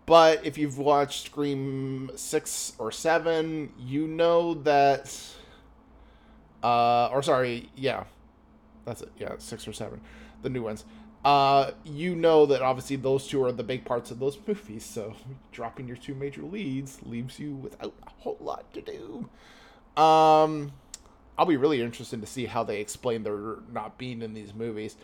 But 0.06 0.46
if 0.46 0.56
you've 0.56 0.78
watched 0.78 1.26
Scream 1.26 2.12
six 2.14 2.74
or 2.78 2.92
seven, 2.92 3.72
you 3.78 4.06
know 4.06 4.54
that. 4.54 5.20
Uh, 6.62 7.08
or 7.12 7.22
sorry, 7.22 7.68
yeah, 7.74 8.04
that's 8.84 9.02
it. 9.02 9.10
Yeah, 9.18 9.34
six 9.38 9.66
or 9.66 9.72
seven, 9.72 10.00
the 10.42 10.48
new 10.48 10.62
ones. 10.62 10.84
Uh, 11.24 11.72
you 11.84 12.14
know 12.14 12.46
that 12.46 12.62
obviously 12.62 12.94
those 12.94 13.26
two 13.26 13.42
are 13.44 13.50
the 13.50 13.64
big 13.64 13.84
parts 13.84 14.12
of 14.12 14.20
those 14.20 14.38
movies. 14.46 14.84
So 14.84 15.14
dropping 15.50 15.88
your 15.88 15.96
two 15.96 16.14
major 16.14 16.42
leads 16.42 17.02
leaves 17.02 17.40
you 17.40 17.56
without 17.56 17.94
a 18.06 18.10
whole 18.10 18.38
lot 18.40 18.72
to 18.74 18.80
do. 18.80 19.28
Um, 20.00 20.72
I'll 21.38 21.46
be 21.46 21.56
really 21.56 21.82
interested 21.82 22.20
to 22.20 22.26
see 22.26 22.46
how 22.46 22.64
they 22.64 22.80
explain 22.80 23.22
their 23.22 23.56
not 23.72 23.98
being 23.98 24.22
in 24.22 24.34
these 24.34 24.54
movies. 24.54 24.96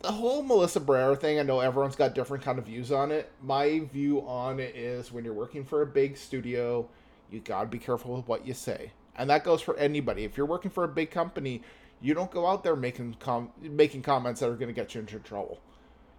The 0.00 0.12
whole 0.12 0.42
Melissa 0.42 0.80
Barrera 0.80 1.18
thing, 1.18 1.38
I 1.38 1.42
know 1.42 1.60
everyone's 1.60 1.96
got 1.96 2.14
different 2.14 2.44
kind 2.44 2.58
of 2.58 2.66
views 2.66 2.92
on 2.92 3.10
it. 3.10 3.30
My 3.42 3.80
view 3.92 4.20
on 4.26 4.60
it 4.60 4.76
is 4.76 5.10
when 5.10 5.24
you're 5.24 5.34
working 5.34 5.64
for 5.64 5.82
a 5.82 5.86
big 5.86 6.16
studio, 6.16 6.88
you 7.30 7.40
gotta 7.40 7.68
be 7.68 7.78
careful 7.78 8.16
with 8.16 8.28
what 8.28 8.46
you 8.46 8.54
say. 8.54 8.92
And 9.16 9.28
that 9.30 9.42
goes 9.42 9.60
for 9.60 9.76
anybody. 9.76 10.24
If 10.24 10.36
you're 10.36 10.46
working 10.46 10.70
for 10.70 10.84
a 10.84 10.88
big 10.88 11.10
company, 11.10 11.62
you 12.00 12.14
don't 12.14 12.30
go 12.30 12.46
out 12.46 12.62
there 12.62 12.76
making 12.76 13.16
com- 13.18 13.50
making 13.60 14.02
comments 14.02 14.40
that 14.40 14.48
are 14.48 14.54
going 14.54 14.68
to 14.68 14.72
get 14.72 14.94
you 14.94 15.00
into 15.00 15.18
trouble. 15.18 15.60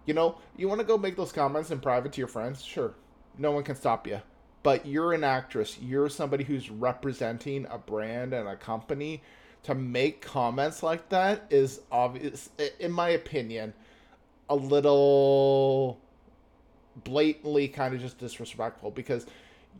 You 0.06 0.14
know, 0.14 0.36
you 0.56 0.68
want 0.68 0.80
to 0.80 0.86
go 0.86 0.98
make 0.98 1.16
those 1.16 1.32
comments 1.32 1.70
in 1.70 1.80
private 1.80 2.12
to 2.12 2.20
your 2.20 2.28
friends, 2.28 2.62
sure. 2.62 2.94
No 3.38 3.52
one 3.52 3.64
can 3.64 3.76
stop 3.76 4.06
you. 4.06 4.20
But 4.62 4.86
you're 4.86 5.12
an 5.12 5.24
actress. 5.24 5.78
You're 5.80 6.08
somebody 6.08 6.44
who's 6.44 6.70
representing 6.70 7.66
a 7.70 7.78
brand 7.78 8.32
and 8.32 8.48
a 8.48 8.56
company. 8.56 9.22
To 9.64 9.74
make 9.74 10.22
comments 10.22 10.82
like 10.82 11.10
that 11.10 11.46
is 11.50 11.82
obvious, 11.92 12.48
in 12.78 12.92
my 12.92 13.10
opinion, 13.10 13.74
a 14.48 14.56
little 14.56 16.00
blatantly 17.04 17.68
kind 17.68 17.94
of 17.94 18.00
just 18.00 18.16
disrespectful 18.16 18.90
because 18.90 19.26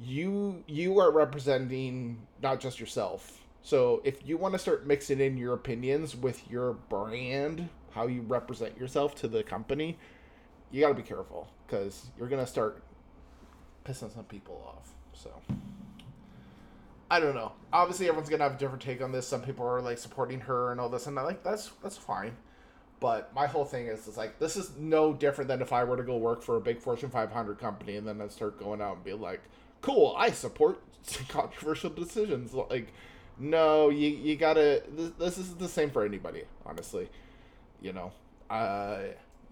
you 0.03 0.63
you 0.67 0.99
are 1.01 1.11
representing 1.11 2.19
not 2.43 2.61
just 2.61 2.79
yourself 2.79 3.41
so 3.63 4.01
if 4.05 4.27
you 4.27 4.37
want 4.37 4.55
to 4.55 4.59
start 4.59 4.87
mixing 4.87 5.21
in 5.21 5.37
your 5.37 5.55
opinions 5.55 6.17
with 6.17 6.51
your 6.51 6.75
brand, 6.75 7.69
how 7.91 8.07
you 8.07 8.23
represent 8.23 8.79
yourself 8.79 9.15
to 9.17 9.29
the 9.29 9.43
company, 9.43 9.99
you 10.71 10.81
got 10.81 10.89
to 10.89 10.95
be 10.95 11.03
careful 11.03 11.49
because 11.67 12.07
you're 12.19 12.29
gonna 12.29 12.47
start 12.47 12.83
pissing 13.85 14.15
some 14.15 14.25
people 14.25 14.63
off. 14.67 14.91
So 15.13 15.31
I 17.11 17.21
don't 17.21 17.35
know. 17.35 17.53
Obviously, 17.73 18.07
everyone's 18.07 18.29
gonna 18.29 18.45
have 18.45 18.55
a 18.55 18.59
different 18.59 18.83
take 18.83 19.03
on 19.03 19.13
this. 19.13 19.27
Some 19.27 19.43
people 19.43 19.67
are 19.67 19.81
like 19.81 19.99
supporting 19.99 20.41
her 20.41 20.71
and 20.73 20.81
all 20.81 20.89
this, 20.89 21.07
and 21.07 21.19
I 21.19 21.23
like 21.23 21.43
that's 21.43 21.71
that's 21.83 21.97
fine. 21.97 22.37
But 23.01 23.35
my 23.35 23.47
whole 23.47 23.65
thing 23.65 23.87
is, 23.87 24.07
it's 24.07 24.17
like 24.17 24.39
this 24.39 24.57
is 24.57 24.73
no 24.79 25.13
different 25.13 25.49
than 25.49 25.63
if 25.63 25.73
I 25.73 25.85
were 25.85 25.97
to 25.97 26.03
go 26.03 26.19
work 26.19 26.43
for 26.43 26.57
a 26.57 26.61
big 26.61 26.79
Fortune 26.79 27.09
500 27.11 27.59
company 27.59 27.97
and 27.97 28.07
then 28.07 28.21
I 28.21 28.29
start 28.29 28.59
going 28.59 28.83
out 28.83 28.97
and 28.97 29.05
be 29.05 29.15
like, 29.15 29.41
"Cool, 29.81 30.15
I 30.19 30.31
support 30.31 30.83
controversial 31.29 31.91
decisions." 31.91 32.53
Like 32.53 32.93
no, 33.41 33.89
you 33.89 34.09
you 34.11 34.37
gotta. 34.37 34.83
This, 34.89 35.11
this 35.19 35.39
is 35.39 35.55
the 35.55 35.69
same 35.69 35.91
for 35.91 36.05
anybody, 36.05 36.45
honestly. 36.67 37.09
You 37.81 37.95
know, 37.95 38.13
uh, 38.51 38.99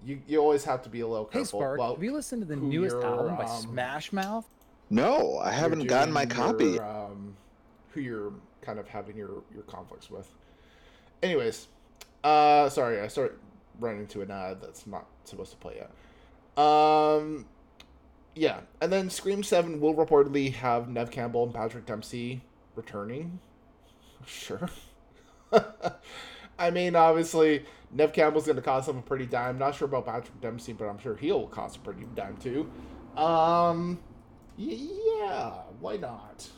you 0.04 0.20
you 0.26 0.38
always 0.38 0.64
have 0.64 0.82
to 0.82 0.88
be 0.88 1.00
a 1.00 1.06
little 1.06 1.24
careful. 1.24 1.60
Hey 1.60 1.64
Spark, 1.66 1.80
have 1.80 2.02
you 2.02 2.12
listened 2.12 2.42
to 2.42 2.48
the 2.48 2.56
newest 2.56 2.96
album 2.96 3.36
by 3.36 3.44
um, 3.44 3.62
Smash 3.62 4.12
Mouth? 4.12 4.46
No, 4.90 5.38
I 5.38 5.52
haven't 5.52 5.86
gotten 5.86 6.12
my 6.12 6.26
copy. 6.26 6.72
Your, 6.72 6.84
um, 6.84 7.36
who 7.90 8.00
you're 8.00 8.32
kind 8.62 8.78
of 8.78 8.88
having 8.88 9.16
your 9.16 9.42
your 9.52 9.62
conflicts 9.64 10.10
with. 10.10 10.32
Anyways, 11.22 11.68
uh, 12.24 12.68
sorry, 12.68 13.00
I 13.00 13.08
started 13.08 13.38
running 13.80 14.00
into 14.00 14.22
an 14.22 14.30
ad 14.30 14.60
that's 14.60 14.86
not 14.86 15.06
supposed 15.24 15.50
to 15.52 15.56
play 15.56 15.76
yet. 15.76 16.64
Um, 16.64 17.46
yeah, 18.34 18.60
and 18.80 18.92
then 18.92 19.10
Scream 19.10 19.42
Seven 19.42 19.80
will 19.80 19.94
reportedly 19.94 20.52
have 20.54 20.88
Neve 20.88 21.10
Campbell 21.10 21.44
and 21.44 21.54
Patrick 21.54 21.86
Dempsey 21.86 22.42
returning 22.76 23.40
Sure. 24.26 24.68
I 26.58 26.70
mean, 26.70 26.96
obviously, 26.96 27.64
Neve 27.90 28.12
Campbell's 28.12 28.47
going 28.47 28.57
to 28.57 28.62
cost 28.62 28.88
him 28.88 28.99
a 28.99 29.02
pretty 29.02 29.26
dime. 29.26 29.59
Not 29.59 29.75
sure 29.75 29.87
about 29.87 30.07
Patrick 30.07 30.40
Dempsey, 30.40 30.73
but 30.73 30.87
I'm 30.87 30.99
sure 30.99 31.16
he'll 31.16 31.47
cost 31.47 31.76
a 31.76 31.80
pretty 31.80 32.04
dime 32.14 32.37
too. 32.37 32.71
Um, 33.16 33.99
yeah, 34.57 35.62
why 35.80 35.97
not? 35.97 36.49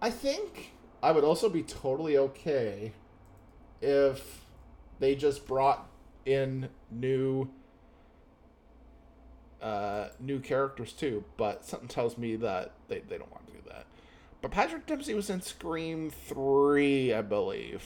I 0.00 0.10
think 0.10 0.72
I 1.02 1.12
would 1.12 1.24
also 1.24 1.48
be 1.48 1.62
totally 1.62 2.16
okay 2.16 2.92
if 3.80 4.42
they 4.98 5.14
just 5.14 5.46
brought 5.46 5.88
in 6.24 6.68
new 6.90 7.48
uh, 9.60 10.08
new 10.20 10.38
characters 10.38 10.92
too, 10.92 11.24
but 11.36 11.64
something 11.64 11.88
tells 11.88 12.18
me 12.18 12.36
that 12.36 12.72
they, 12.88 13.00
they 13.00 13.18
don't 13.18 13.30
want 13.32 13.46
to 13.46 13.52
do 13.52 13.58
that. 13.68 13.86
But 14.42 14.50
Patrick 14.50 14.86
Dempsey 14.86 15.14
was 15.14 15.30
in 15.30 15.40
Scream 15.40 16.10
3, 16.10 17.14
I 17.14 17.22
believe. 17.22 17.84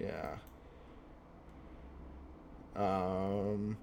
Yeah. 0.00 0.36
Um. 2.76 3.76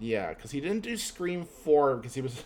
Yeah, 0.00 0.30
because 0.30 0.50
he 0.50 0.60
didn't 0.60 0.80
do 0.80 0.96
Scream 0.96 1.44
4 1.44 1.96
because 1.96 2.14
he 2.14 2.20
was 2.20 2.42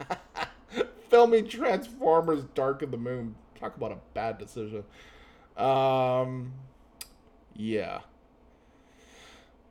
filming 1.10 1.46
Transformers 1.46 2.44
Dark 2.54 2.82
of 2.82 2.90
the 2.90 2.96
Moon. 2.96 3.34
Talk 3.58 3.76
about 3.76 3.92
a 3.92 3.98
bad 4.14 4.38
decision. 4.38 4.84
Um. 5.56 6.52
Yeah. 7.54 8.00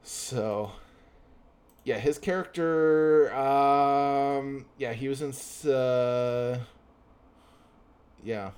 So 0.03 0.71
yeah, 1.85 1.99
his 1.99 2.17
character. 2.17 3.33
Um, 3.33 4.65
yeah, 4.77 4.93
he 4.93 5.07
was 5.07 5.21
in. 5.21 5.71
Uh, 5.71 6.59
yeah. 8.23 8.51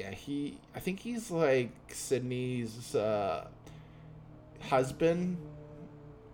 Yeah, 0.00 0.12
he. 0.12 0.58
I 0.74 0.80
think 0.80 1.00
he's 1.00 1.30
like 1.30 1.70
Sydney's 1.88 2.94
uh, 2.94 3.46
husband. 4.68 5.36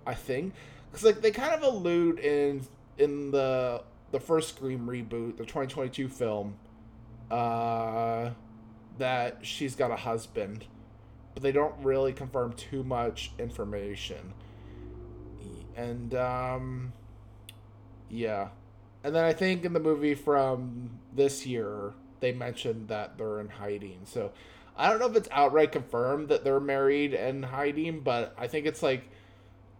I 0.07 0.15
think, 0.15 0.55
because 0.91 1.05
like 1.05 1.21
they 1.21 1.33
kind 1.33 1.53
of 1.53 1.63
allude 1.63 2.21
in 2.21 2.65
in 2.97 3.33
the 3.33 3.83
the 4.13 4.21
first 4.21 4.51
Scream 4.51 4.87
reboot, 4.87 5.37
the 5.37 5.45
2022 5.45 6.09
film, 6.09 6.55
uh, 7.31 8.31
that 8.99 9.39
she's 9.43 9.75
got 9.75 9.91
a 9.91 9.97
husband, 9.97 10.65
but 11.35 11.43
they 11.43 11.51
don't 11.51 11.75
really 11.83 12.13
confirm 12.13 12.53
too 12.53 12.85
much 12.85 13.33
information 13.39 14.33
and 15.77 16.15
um, 16.15 16.93
yeah, 18.09 18.49
and 19.05 19.15
then 19.15 19.25
I 19.25 19.33
think 19.33 19.65
in 19.65 19.73
the 19.73 19.81
movie 19.81 20.15
from 20.15 20.91
this 21.15 21.47
year 21.47 21.93
they 22.21 22.33
mentioned 22.33 22.89
that 22.89 23.19
they're 23.19 23.41
in 23.41 23.49
hiding. 23.49 24.01
So 24.05 24.33
I 24.77 24.91
don't 24.91 24.99
know 24.99 25.07
if 25.07 25.17
it's 25.17 25.29
outright 25.33 25.73
confirmed 25.73 26.29
that 26.29 26.45
they're 26.45 26.61
married 26.61 27.15
and 27.15 27.45
hiding, 27.45 28.01
but 28.01 28.35
I 28.39 28.47
think 28.47 28.67
it's 28.67 28.83
like, 28.83 29.09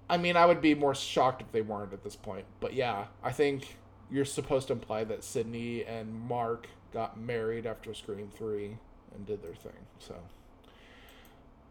I 0.09 0.17
mean, 0.17 0.37
I 0.37 0.47
would 0.47 0.61
be 0.61 0.75
more 0.75 0.95
shocked 0.95 1.43
if 1.43 1.53
they 1.53 1.63
weren't 1.63 1.93
at 1.93 2.03
this 2.05 2.17
point. 2.17 2.45
But 2.61 2.75
yeah, 2.75 3.07
I 3.23 3.33
think 3.33 3.77
you're 4.11 4.25
supposed 4.25 4.69
to 4.69 4.75
imply 4.75 5.05
that 5.05 5.25
Sydney 5.25 5.85
and 5.85 6.13
Mark 6.15 6.69
got 6.93 7.19
married 7.19 7.67
after 7.67 7.93
Scream 7.93 8.31
Three 8.35 8.77
and 9.15 9.27
did 9.27 9.43
their 9.43 9.55
thing. 9.55 9.73
So 9.99 10.15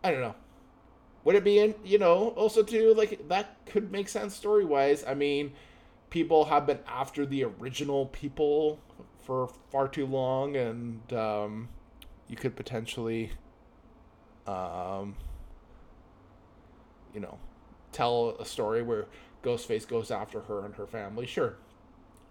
I 0.04 0.12
don't 0.12 0.22
know 0.22 0.36
would 1.26 1.36
it 1.36 1.44
be 1.44 1.60
in 1.60 1.76
you 1.84 1.98
know 1.98 2.30
also 2.38 2.64
too 2.64 2.94
like 2.94 3.28
that 3.28 3.58
could 3.66 3.92
make 3.92 4.08
sense 4.08 4.34
story 4.34 4.64
wise 4.64 5.04
i 5.06 5.14
mean 5.14 5.52
people 6.10 6.46
have 6.46 6.66
been 6.66 6.80
after 6.88 7.26
the 7.26 7.44
original 7.44 8.06
people 8.06 8.80
for 9.26 9.50
far 9.72 9.88
too 9.88 10.06
long 10.06 10.56
and 10.56 11.12
um, 11.14 11.68
you 12.28 12.36
could 12.36 12.56
potentially 12.56 13.32
um, 14.48 15.16
you 17.14 17.20
know 17.20 17.38
tell 17.92 18.36
a 18.40 18.46
story 18.46 18.84
where 18.84 19.08
ghostface 19.44 19.88
goes 19.88 20.12
after 20.12 20.42
her 20.42 20.66
and 20.66 20.76
her 20.76 20.88
family. 20.88 21.26
Sure. 21.26 21.56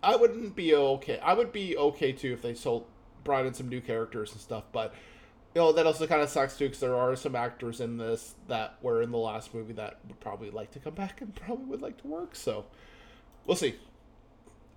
I 0.02 0.16
wouldn't 0.16 0.54
be 0.54 0.74
okay 0.74 1.18
i 1.20 1.32
would 1.32 1.50
be 1.50 1.76
okay 1.78 2.12
too 2.12 2.34
if 2.34 2.42
they 2.42 2.52
sold 2.52 2.86
brought 3.24 3.46
in 3.46 3.54
some 3.54 3.68
new 3.70 3.80
characters 3.80 4.32
and 4.32 4.40
stuff 4.40 4.64
but 4.70 4.92
you 5.54 5.60
know 5.60 5.72
that 5.72 5.86
also 5.86 6.06
kind 6.06 6.20
of 6.20 6.28
sucks 6.28 6.58
too 6.58 6.66
because 6.66 6.80
there 6.80 6.94
are 6.94 7.16
some 7.16 7.34
actors 7.34 7.80
in 7.80 7.96
this 7.96 8.34
that 8.48 8.76
were 8.82 9.00
in 9.00 9.10
the 9.10 9.18
last 9.18 9.54
movie 9.54 9.72
that 9.72 9.98
would 10.06 10.20
probably 10.20 10.50
like 10.50 10.70
to 10.72 10.78
come 10.78 10.94
back 10.94 11.22
and 11.22 11.34
probably 11.34 11.64
would 11.64 11.80
like 11.80 11.96
to 11.96 12.06
work 12.06 12.36
so 12.36 12.66
we'll 13.46 13.56
see 13.56 13.76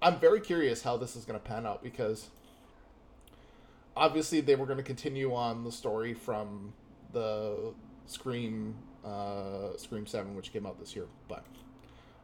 i'm 0.01 0.20
very 0.20 0.39
curious 0.39 0.84
how 0.84 0.98
this 0.98 1.16
is 1.16 1.25
going 1.25 1.39
to 1.39 1.46
pan 1.46 1.66
out 1.66 1.84
because 1.84 2.30
obviously 3.96 4.42
they 4.42 4.56
were 4.56 4.66
going 4.66 4.77
to 4.77 4.84
continue 4.84 5.34
on 5.34 5.63
the 5.63 5.72
story 5.72 6.13
from 6.13 6.74
the 7.13 7.74
scream 8.06 8.75
uh 9.06 9.75
scream 9.77 10.06
7 10.06 10.36
which 10.36 10.51
came 10.51 10.66
out 10.66 10.80
this 10.80 10.96
year 10.96 11.06
but 11.27 11.44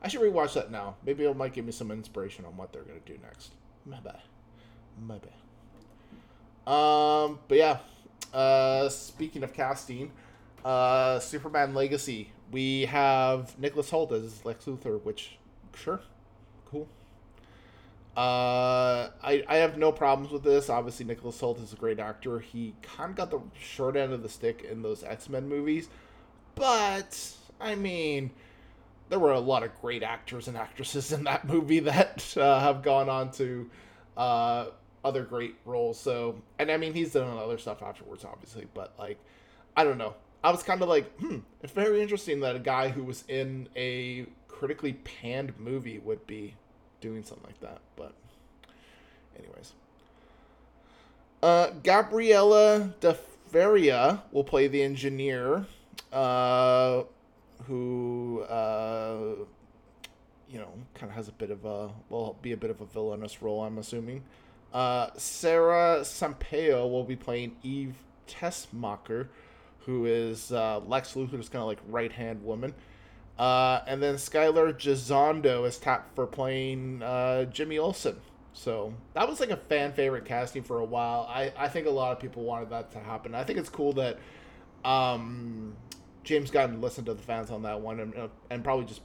i 0.01 0.07
should 0.07 0.21
rewatch 0.21 0.53
that 0.53 0.69
now. 0.69 0.95
Maybe 1.05 1.23
it 1.23 1.35
might 1.35 1.53
give 1.53 1.65
me 1.65 1.71
some 1.71 1.91
inspiration 1.91 2.45
on 2.45 2.57
what 2.57 2.73
they're 2.73 2.83
going 2.83 2.99
to 2.99 3.13
do 3.13 3.17
next. 3.23 3.53
My 3.85 4.01
bad. 4.01 4.19
My 5.01 5.17
bad. 5.17 6.71
Um 6.71 7.39
but 7.47 7.57
yeah 7.57 7.77
uh, 8.33 8.89
speaking 8.89 9.43
of 9.43 9.53
casting, 9.53 10.11
uh, 10.65 11.19
Superman 11.19 11.73
Legacy. 11.73 12.31
We 12.51 12.85
have 12.85 13.57
Nicholas 13.59 13.91
Hoult 13.91 14.11
as 14.11 14.43
Lex 14.45 14.65
Luthor, 14.65 15.01
which 15.03 15.37
sure. 15.75 16.01
Uh, 18.15 19.09
I 19.23 19.43
I 19.47 19.55
have 19.57 19.77
no 19.77 19.91
problems 19.91 20.31
with 20.31 20.43
this. 20.43 20.69
Obviously, 20.69 21.05
Nicholas 21.05 21.39
Hoult 21.41 21.61
is 21.63 21.73
a 21.73 21.75
great 21.75 21.99
actor. 21.99 22.39
He 22.39 22.75
kind 22.83 23.09
of 23.09 23.15
got 23.15 23.31
the 23.31 23.41
short 23.59 23.95
end 23.95 24.13
of 24.13 24.21
the 24.21 24.29
stick 24.29 24.65
in 24.69 24.83
those 24.83 25.03
X 25.03 25.29
Men 25.29 25.49
movies, 25.49 25.89
but 26.53 27.33
I 27.59 27.73
mean, 27.75 28.31
there 29.09 29.19
were 29.19 29.31
a 29.31 29.39
lot 29.39 29.63
of 29.63 29.71
great 29.81 30.03
actors 30.03 30.47
and 30.47 30.57
actresses 30.57 31.11
in 31.13 31.23
that 31.23 31.47
movie 31.47 31.79
that 31.79 32.35
uh, 32.37 32.59
have 32.59 32.83
gone 32.83 33.09
on 33.09 33.31
to 33.31 33.69
uh, 34.15 34.65
other 35.03 35.23
great 35.23 35.55
roles. 35.65 35.99
So, 35.99 36.41
and 36.59 36.71
I 36.71 36.77
mean, 36.77 36.93
he's 36.93 37.13
done 37.13 37.37
other 37.37 37.57
stuff 37.57 37.81
afterwards, 37.81 38.25
obviously, 38.25 38.67
but 38.73 38.93
like, 38.99 39.17
I 39.75 39.83
don't 39.83 39.97
know. 39.97 40.15
I 40.43 40.51
was 40.51 40.61
kind 40.61 40.81
of 40.81 40.89
like, 40.89 41.17
hmm, 41.19 41.39
it's 41.61 41.73
very 41.73 42.01
interesting 42.01 42.41
that 42.41 42.55
a 42.55 42.59
guy 42.59 42.89
who 42.89 43.03
was 43.03 43.23
in 43.27 43.69
a 43.75 44.25
critically 44.47 44.93
panned 44.93 45.53
movie 45.57 45.99
would 45.99 46.27
be 46.27 46.55
doing 47.03 47.23
something 47.23 47.45
like 47.45 47.59
that. 47.59 47.81
But, 47.97 48.13
anyways. 49.37 49.73
Uh, 51.43 51.71
Gabriella 51.83 52.93
De 53.01 53.13
Faria 53.13 54.23
will 54.31 54.45
play 54.45 54.67
the 54.67 54.81
engineer, 54.81 55.65
uh, 56.13 57.03
who, 57.65 58.41
uh, 58.49 59.35
you 60.49 60.57
know, 60.57 60.71
kind 60.93 61.11
of 61.11 61.15
has 61.15 61.27
a 61.27 61.33
bit 61.33 61.51
of 61.51 61.65
a, 61.65 61.89
will 62.09 62.37
be 62.41 62.53
a 62.53 62.57
bit 62.57 62.69
of 62.69 62.79
a 62.79 62.85
villainous 62.85 63.41
role, 63.41 63.63
I'm 63.63 63.77
assuming. 63.77 64.23
Uh, 64.73 65.09
Sara 65.17 65.99
Sampaio 66.01 66.89
will 66.89 67.03
be 67.03 67.17
playing 67.17 67.57
Eve 67.61 67.95
Teschmacher, 68.27 69.27
who 69.79 70.05
is 70.05 70.53
uh, 70.53 70.79
Lex 70.87 71.13
Luthor's 71.13 71.49
kind 71.49 71.61
of 71.61 71.67
like 71.67 71.79
right 71.89 72.11
hand 72.11 72.43
woman. 72.45 72.73
Uh, 73.37 73.81
and 73.87 74.01
then 74.01 74.15
Skylar 74.15 74.73
Gisondo 74.73 75.67
is 75.67 75.77
tapped 75.77 76.15
for 76.15 76.27
playing 76.27 77.01
uh, 77.01 77.45
Jimmy 77.45 77.77
Olsen. 77.77 78.17
So 78.53 78.93
that 79.13 79.27
was 79.27 79.39
like 79.39 79.49
a 79.49 79.57
fan 79.57 79.93
favorite 79.93 80.25
casting 80.25 80.61
for 80.61 80.79
a 80.79 80.85
while. 80.85 81.27
I, 81.27 81.51
I 81.57 81.67
think 81.67 81.87
a 81.87 81.89
lot 81.89 82.11
of 82.11 82.19
people 82.19 82.43
wanted 82.43 82.69
that 82.69 82.91
to 82.91 82.99
happen. 82.99 83.33
I 83.33 83.43
think 83.43 83.57
it's 83.57 83.69
cool 83.69 83.93
that 83.93 84.19
um, 84.85 85.75
James 86.23 86.51
Gunn 86.51 86.79
listened 86.79 87.07
to 87.07 87.15
the 87.15 87.21
fans 87.21 87.49
on 87.49 87.63
that 87.63 87.81
one 87.81 87.99
and, 87.99 88.29
and 88.49 88.63
probably 88.63 88.85
just. 88.85 89.01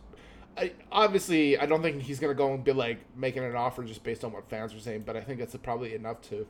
I, 0.56 0.72
obviously, 0.90 1.56
I 1.56 1.66
don't 1.66 1.82
think 1.82 2.02
he's 2.02 2.18
going 2.18 2.34
to 2.34 2.36
go 2.36 2.52
and 2.52 2.64
be 2.64 2.72
like 2.72 2.98
making 3.16 3.44
an 3.44 3.54
offer 3.54 3.84
just 3.84 4.02
based 4.02 4.24
on 4.24 4.32
what 4.32 4.50
fans 4.50 4.74
are 4.74 4.80
saying, 4.80 5.04
but 5.06 5.16
I 5.16 5.20
think 5.20 5.40
it's 5.40 5.54
probably 5.56 5.94
enough 5.94 6.20
to 6.22 6.46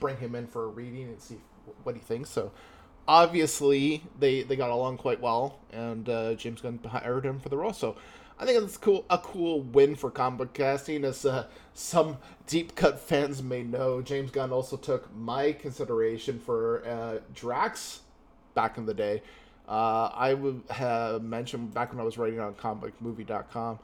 bring 0.00 0.16
him 0.18 0.34
in 0.34 0.46
for 0.46 0.64
a 0.64 0.68
reading 0.68 1.08
and 1.08 1.20
see 1.20 1.38
what 1.82 1.96
he 1.96 2.00
thinks. 2.00 2.30
So 2.30 2.52
obviously 3.06 4.02
they 4.18 4.42
they 4.42 4.56
got 4.56 4.70
along 4.70 4.98
quite 4.98 5.20
well, 5.20 5.58
and 5.72 6.08
uh, 6.08 6.34
James 6.34 6.60
Gunn 6.60 6.80
hired 6.86 7.24
him 7.24 7.40
for 7.40 7.48
the 7.48 7.56
role. 7.56 7.72
So 7.72 7.96
I 8.38 8.44
think 8.44 8.62
it's 8.62 8.76
cool 8.76 9.04
a 9.10 9.18
cool 9.18 9.62
win 9.62 9.94
for 9.94 10.10
comic 10.10 10.52
casting, 10.52 11.04
as 11.04 11.24
uh, 11.24 11.46
some 11.72 12.18
deep 12.46 12.74
cut 12.74 12.98
fans 12.98 13.42
may 13.42 13.62
know. 13.62 14.02
James 14.02 14.30
Gunn 14.30 14.52
also 14.52 14.76
took 14.76 15.14
my 15.14 15.52
consideration 15.52 16.38
for 16.38 16.86
uh, 16.86 17.18
Drax 17.34 18.00
back 18.54 18.78
in 18.78 18.86
the 18.86 18.94
day. 18.94 19.22
Uh, 19.66 20.10
I 20.12 20.34
would 20.34 20.62
have 20.70 21.22
mentioned 21.22 21.72
back 21.72 21.90
when 21.90 22.00
I 22.00 22.04
was 22.04 22.18
writing 22.18 22.38
on 22.38 22.54
comicmovie.com 22.54 23.78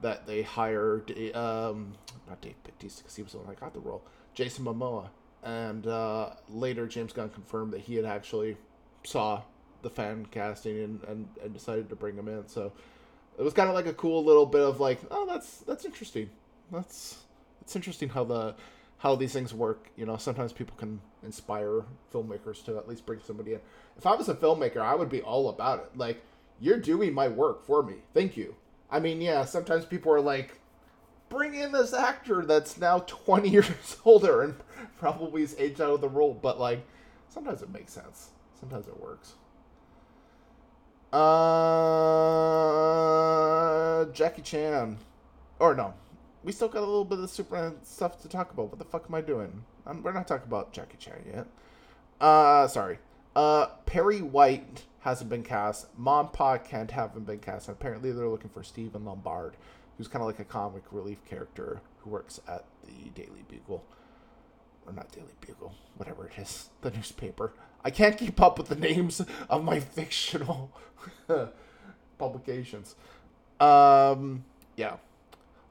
that 0.00 0.26
they 0.26 0.42
hired 0.42 1.10
um, 1.34 1.92
not 2.28 2.40
Dave 2.40 2.54
Bautista 2.64 3.02
because 3.02 3.16
he 3.16 3.22
was 3.22 3.32
the 3.32 3.38
one 3.38 3.48
that 3.48 3.60
got 3.60 3.74
the 3.74 3.80
role, 3.80 4.02
Jason 4.34 4.64
Momoa 4.64 5.08
and 5.42 5.86
uh, 5.86 6.30
later 6.48 6.86
James 6.86 7.12
Gunn 7.12 7.30
confirmed 7.30 7.72
that 7.72 7.80
he 7.80 7.94
had 7.94 8.04
actually 8.04 8.56
saw 9.04 9.42
the 9.82 9.90
fan 9.90 10.26
casting 10.30 10.78
and, 10.82 11.04
and, 11.04 11.28
and 11.42 11.52
decided 11.54 11.88
to 11.88 11.96
bring 11.96 12.16
him 12.16 12.28
in. 12.28 12.46
So 12.48 12.72
it 13.38 13.42
was 13.42 13.54
kind 13.54 13.68
of 13.68 13.74
like 13.74 13.86
a 13.86 13.92
cool 13.92 14.24
little 14.24 14.46
bit 14.46 14.62
of 14.62 14.80
like, 14.80 15.00
oh, 15.10 15.26
that's 15.26 15.58
that's 15.58 15.84
interesting. 15.84 16.30
That's 16.72 17.18
it's 17.62 17.76
interesting 17.76 18.08
how 18.08 18.24
the 18.24 18.54
how 18.98 19.14
these 19.14 19.32
things 19.32 19.54
work. 19.54 19.90
You 19.96 20.06
know, 20.06 20.16
sometimes 20.16 20.52
people 20.52 20.76
can 20.76 21.00
inspire 21.22 21.82
filmmakers 22.12 22.64
to 22.64 22.76
at 22.76 22.88
least 22.88 23.06
bring 23.06 23.20
somebody 23.24 23.54
in. 23.54 23.60
If 23.96 24.06
I 24.06 24.14
was 24.14 24.28
a 24.28 24.34
filmmaker, 24.34 24.78
I 24.78 24.94
would 24.94 25.08
be 25.08 25.22
all 25.22 25.48
about 25.48 25.78
it. 25.80 25.96
Like, 25.96 26.22
you're 26.60 26.80
doing 26.80 27.14
my 27.14 27.28
work 27.28 27.64
for 27.64 27.82
me. 27.82 27.94
Thank 28.14 28.36
you. 28.36 28.56
I 28.90 29.00
mean, 29.00 29.20
yeah, 29.20 29.44
sometimes 29.44 29.84
people 29.84 30.12
are 30.12 30.20
like, 30.20 30.60
bring 31.28 31.54
in 31.54 31.72
this 31.72 31.92
actor 31.92 32.44
that's 32.44 32.78
now 32.78 33.00
20 33.00 33.48
years 33.52 33.96
older 34.04 34.42
and 34.42 34.54
probably 34.98 35.42
is 35.42 35.54
aged 35.58 35.80
out 35.80 35.90
of 35.90 36.00
the 36.00 36.08
role, 36.08 36.34
but 36.34 36.58
like 36.60 36.86
sometimes 37.28 37.62
it 37.62 37.70
makes 37.70 37.92
sense. 37.92 38.30
Sometimes 38.58 38.86
it 38.88 39.00
works. 39.00 39.34
Uh, 41.12 41.22
Jackie 44.12 44.42
Chan, 44.42 44.98
or 45.58 45.74
no, 45.74 45.94
we 46.44 46.52
still 46.52 46.68
got 46.68 46.80
a 46.80 46.86
little 46.86 47.04
bit 47.04 47.18
of 47.18 47.30
Superman 47.30 47.76
stuff 47.82 48.20
to 48.22 48.28
talk 48.28 48.52
about. 48.52 48.68
What 48.70 48.78
the 48.78 48.84
fuck 48.84 49.06
am 49.08 49.14
I 49.14 49.22
doing? 49.22 49.64
I'm, 49.86 50.02
we're 50.02 50.12
not 50.12 50.28
talking 50.28 50.46
about 50.46 50.72
Jackie 50.72 50.98
Chan 50.98 51.24
yet. 51.32 51.46
Uh, 52.20 52.68
sorry. 52.68 52.98
Uh, 53.34 53.68
Perry 53.86 54.20
White 54.20 54.84
hasn't 55.00 55.30
been 55.30 55.44
cast. 55.44 55.86
Mom, 55.96 56.28
Pa 56.30 56.58
Kent 56.58 56.90
haven't 56.90 57.24
been 57.26 57.38
cast. 57.38 57.68
Apparently, 57.68 58.12
they're 58.12 58.28
looking 58.28 58.50
for 58.50 58.62
Stephen 58.62 59.04
Lombard 59.04 59.54
who's 59.98 60.08
kind 60.08 60.22
of 60.22 60.28
like 60.28 60.38
a 60.38 60.44
comic 60.44 60.84
relief 60.92 61.18
character 61.28 61.82
who 61.98 62.10
works 62.10 62.40
at 62.48 62.64
the 62.86 63.10
Daily 63.10 63.44
Bugle. 63.48 63.84
Or 64.86 64.92
not 64.92 65.12
Daily 65.12 65.34
Bugle, 65.44 65.74
whatever 65.96 66.26
it 66.26 66.40
is, 66.40 66.70
the 66.80 66.90
newspaper. 66.90 67.52
I 67.84 67.90
can't 67.90 68.16
keep 68.16 68.40
up 68.40 68.56
with 68.56 68.68
the 68.68 68.76
names 68.76 69.20
of 69.50 69.64
my 69.64 69.80
fictional 69.96 70.70
publications. 72.18 72.94
Um, 73.60 74.44
yeah. 74.76 74.96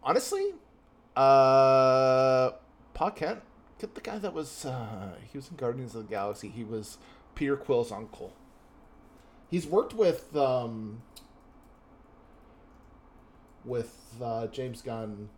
Honestly, 0.04 0.54
uh, 1.16 2.52
Pa 2.94 3.10
Kent, 3.16 3.42
get 3.80 3.96
the 3.96 4.02
guy 4.02 4.20
that 4.20 4.34
was, 4.34 4.66
uh, 4.66 5.14
he 5.32 5.38
was 5.38 5.50
in 5.50 5.56
Guardians 5.56 5.96
of 5.96 6.04
the 6.04 6.10
Galaxy. 6.10 6.50
He 6.50 6.64
was 6.64 6.98
Peter 7.34 7.56
Quill's 7.56 7.92
uncle. 7.92 8.34
He's 9.50 9.66
worked 9.66 9.94
with, 9.94 10.36
um, 10.36 11.02
with 13.68 13.94
uh, 14.24 14.48
James 14.48 14.82
Gunn 14.82 15.30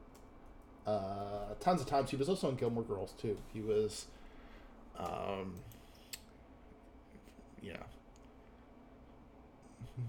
uh, 0.87 1.53
tons 1.59 1.81
of 1.81 1.87
times. 1.87 2.11
He 2.11 2.15
was 2.15 2.29
also 2.29 2.49
in 2.49 2.55
Gilmore 2.55 2.83
Girls 2.83 3.13
too. 3.19 3.37
He 3.53 3.61
was, 3.61 4.05
um, 4.97 5.55
yeah. 7.61 7.83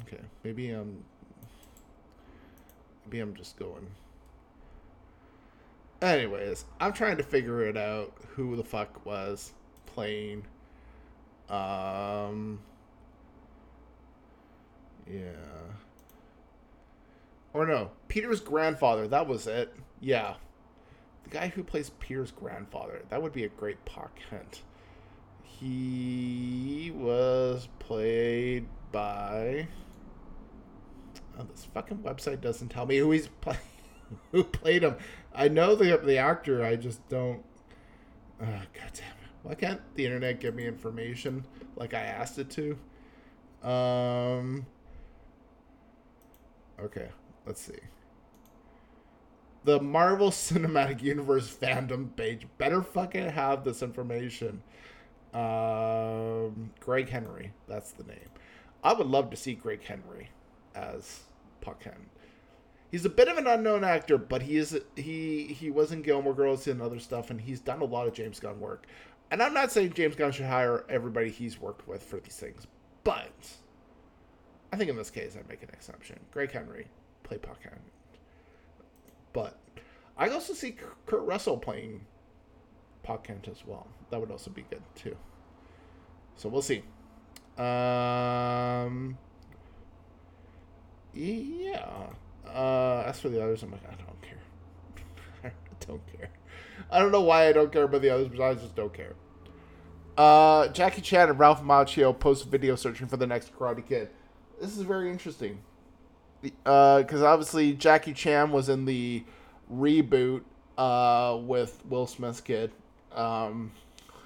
Okay, 0.06 0.22
maybe 0.44 0.70
I'm. 0.70 1.04
Maybe 3.06 3.20
I'm 3.20 3.34
just 3.34 3.58
going. 3.58 3.88
Anyways, 6.00 6.64
I'm 6.80 6.92
trying 6.92 7.16
to 7.16 7.24
figure 7.24 7.66
it 7.66 7.76
out. 7.76 8.12
Who 8.36 8.54
the 8.54 8.62
fuck 8.62 9.04
was 9.04 9.52
playing? 9.86 10.44
Um. 11.48 12.60
Yeah. 15.10 15.32
Or 17.52 17.66
no, 17.66 17.90
Peter's 18.08 18.40
grandfather. 18.40 19.08
That 19.08 19.26
was 19.26 19.46
it. 19.46 19.74
Yeah. 20.00 20.34
The 21.24 21.30
guy 21.30 21.48
who 21.48 21.64
plays 21.64 21.90
Peter's 21.98 22.30
grandfather. 22.30 23.02
That 23.08 23.22
would 23.22 23.32
be 23.32 23.44
a 23.44 23.48
great 23.48 23.84
Pa 23.84 24.08
Kent. 24.28 24.62
He 25.42 26.92
was 26.94 27.68
played 27.78 28.66
by. 28.92 29.68
Oh, 31.38 31.46
this 31.50 31.66
fucking 31.66 31.98
website 31.98 32.40
doesn't 32.40 32.68
tell 32.68 32.86
me 32.86 32.98
who 32.98 33.10
he's 33.10 33.28
play- 33.28 33.58
who 34.32 34.44
played 34.44 34.82
him. 34.82 34.96
I 35.34 35.48
know 35.48 35.74
the 35.74 35.98
the 35.98 36.18
actor. 36.18 36.64
I 36.64 36.76
just 36.76 37.06
don't. 37.08 37.42
Oh, 38.40 38.46
God 38.46 38.90
damn 38.94 39.10
it! 39.22 39.30
Why 39.42 39.54
can't 39.54 39.80
the 39.94 40.06
internet 40.06 40.40
give 40.40 40.54
me 40.54 40.66
information 40.66 41.44
like 41.76 41.94
I 41.94 42.00
asked 42.00 42.38
it 42.38 42.50
to? 42.50 43.68
Um. 43.68 44.66
Okay, 46.82 47.10
let's 47.50 47.62
see. 47.62 47.80
The 49.64 49.80
Marvel 49.80 50.30
Cinematic 50.30 51.02
Universe 51.02 51.52
fandom 51.52 52.14
page 52.14 52.46
better 52.58 52.80
fucking 52.80 53.30
have 53.30 53.64
this 53.64 53.82
information. 53.82 54.62
Um, 55.34 56.70
Greg 56.78 57.08
Henry, 57.08 57.52
that's 57.66 57.90
the 57.90 58.04
name. 58.04 58.30
I 58.84 58.92
would 58.92 59.08
love 59.08 59.30
to 59.30 59.36
see 59.36 59.54
Greg 59.54 59.82
Henry 59.82 60.30
as 60.76 61.22
Kent. 61.60 61.96
He's 62.92 63.04
a 63.04 63.10
bit 63.10 63.26
of 63.26 63.36
an 63.36 63.48
unknown 63.48 63.82
actor, 63.82 64.16
but 64.16 64.42
he 64.42 64.56
is 64.56 64.78
he 64.94 65.48
he 65.48 65.70
was 65.70 65.90
in 65.90 66.02
Gilmore 66.02 66.34
Girls 66.34 66.68
and 66.68 66.80
other 66.80 67.00
stuff, 67.00 67.30
and 67.30 67.40
he's 67.40 67.60
done 67.60 67.80
a 67.80 67.84
lot 67.84 68.06
of 68.06 68.14
James 68.14 68.38
Gunn 68.38 68.60
work. 68.60 68.86
And 69.32 69.42
I'm 69.42 69.54
not 69.54 69.72
saying 69.72 69.92
James 69.94 70.14
Gunn 70.14 70.30
should 70.30 70.46
hire 70.46 70.84
everybody 70.88 71.30
he's 71.30 71.60
worked 71.60 71.88
with 71.88 72.02
for 72.02 72.20
these 72.20 72.36
things, 72.36 72.68
but 73.02 73.32
I 74.72 74.76
think 74.76 74.88
in 74.88 74.96
this 74.96 75.10
case 75.10 75.36
I'd 75.36 75.48
make 75.48 75.62
an 75.62 75.70
exception. 75.72 76.20
Greg 76.30 76.52
Henry, 76.52 76.86
play 77.38 77.54
Kent. 77.62 77.80
But 79.32 79.58
I 80.16 80.28
also 80.28 80.52
see 80.52 80.76
Kurt 81.06 81.22
Russell 81.22 81.58
playing 81.58 82.06
Kent 83.24 83.48
as 83.48 83.66
well. 83.66 83.88
That 84.10 84.20
would 84.20 84.30
also 84.30 84.50
be 84.50 84.64
good 84.70 84.82
too. 84.94 85.16
So 86.36 86.48
we'll 86.48 86.62
see. 86.62 86.84
Um, 87.58 89.18
Yeah. 91.12 92.10
Uh, 92.46 93.02
as 93.06 93.20
for 93.20 93.28
the 93.28 93.42
others, 93.42 93.62
I'm 93.62 93.72
like, 93.72 93.84
I 93.84 93.94
don't 93.94 94.22
care. 94.22 94.38
I 95.44 95.86
don't 95.86 96.06
care. 96.06 96.30
I 96.90 97.00
don't 97.00 97.12
know 97.12 97.20
why 97.20 97.48
I 97.48 97.52
don't 97.52 97.72
care 97.72 97.82
about 97.84 98.02
the 98.02 98.10
others, 98.10 98.28
but 98.28 98.40
I 98.42 98.54
just 98.54 98.74
don't 98.76 98.92
care. 98.94 99.14
Uh, 100.16 100.68
Jackie 100.68 101.02
Chan 101.02 101.28
and 101.30 101.38
Ralph 101.38 101.62
Macchio 101.62 102.16
post 102.16 102.46
video 102.46 102.76
searching 102.76 103.06
for 103.06 103.16
the 103.16 103.26
next 103.26 103.52
Karate 103.56 103.86
Kid. 103.86 104.10
This 104.60 104.76
is 104.76 104.82
very 104.82 105.10
interesting. 105.10 105.62
Because 106.42 107.22
uh, 107.22 107.26
obviously 107.26 107.72
Jackie 107.74 108.12
Chan 108.12 108.50
was 108.50 108.68
in 108.68 108.84
the 108.84 109.24
reboot 109.72 110.42
uh, 110.78 111.38
with 111.40 111.82
Will 111.88 112.06
Smith's 112.06 112.40
kid. 112.40 112.72
Um, 113.14 113.72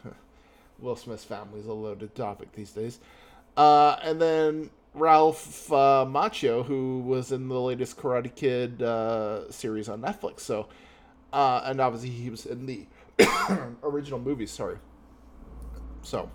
Will 0.79 0.97
Smith's 0.97 1.25
family 1.25 1.61
is 1.61 1.67
a 1.67 1.73
loaded 1.73 2.15
topic 2.15 2.53
these 2.53 2.71
days. 2.71 3.01
Uh, 3.57 3.97
and 4.03 4.21
then 4.21 4.71
Ralph 4.95 5.71
uh, 5.73 6.05
Macchio, 6.09 6.65
who 6.65 7.01
was 7.01 7.33
in 7.33 7.49
the 7.49 7.61
latest 7.61 7.97
Karate 7.97 8.35
Kid 8.35 8.83
uh, 8.83 9.51
series 9.51 9.89
on 9.89 10.01
Netflix. 10.01 10.41
So, 10.41 10.69
uh, 11.33 11.63
and 11.65 11.81
obviously 11.81 12.11
he 12.11 12.31
was 12.31 12.47
in 12.47 12.67
the 12.67 12.87
original 13.83 14.21
movie. 14.21 14.47
Sorry. 14.47 14.77
So, 16.03 16.31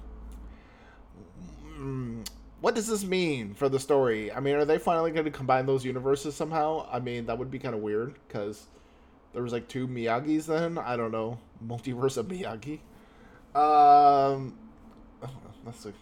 mm, 1.77 2.25
what 2.61 2.75
does 2.75 2.87
this 2.87 3.03
mean 3.03 3.53
for 3.53 3.69
the 3.69 3.79
story? 3.79 4.31
I 4.31 4.39
mean, 4.39 4.55
are 4.55 4.65
they 4.65 4.77
finally 4.77 5.11
going 5.11 5.25
to 5.25 5.31
combine 5.31 5.65
those 5.65 5.85
universes 5.85 6.35
somehow? 6.35 6.87
I 6.91 6.99
mean, 6.99 7.25
that 7.27 7.37
would 7.37 7.51
be 7.51 7.59
kind 7.59 7.73
of 7.73 7.81
weird 7.81 8.15
because 8.27 8.67
there 9.33 9.43
was 9.43 9.53
like 9.53 9.67
two 9.67 9.87
Miyagi's 9.87 10.47
then. 10.47 10.77
I 10.77 10.97
don't 10.97 11.11
know, 11.11 11.39
multiverse 11.65 12.17
of 12.17 12.27
Miyagi. 12.27 12.79
Um, 13.55 14.57
that's 15.65 15.85
a 15.85 15.93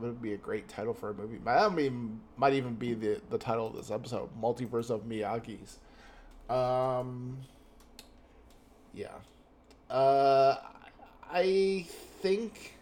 would 0.00 0.22
be 0.22 0.34
a 0.34 0.36
great 0.36 0.68
title 0.68 0.94
for 0.94 1.10
a 1.10 1.14
movie. 1.14 1.38
I 1.46 1.68
mean, 1.68 2.20
might 2.36 2.54
even 2.54 2.74
be 2.74 2.94
the 2.94 3.20
the 3.30 3.38
title 3.38 3.66
of 3.66 3.74
this 3.74 3.90
episode, 3.90 4.30
Multiverse 4.40 4.90
of 4.90 5.02
Miyagi's. 5.02 5.78
Um, 6.48 7.38
yeah. 8.94 9.08
Uh, 9.90 10.56
I 11.30 11.86
think 12.20 12.74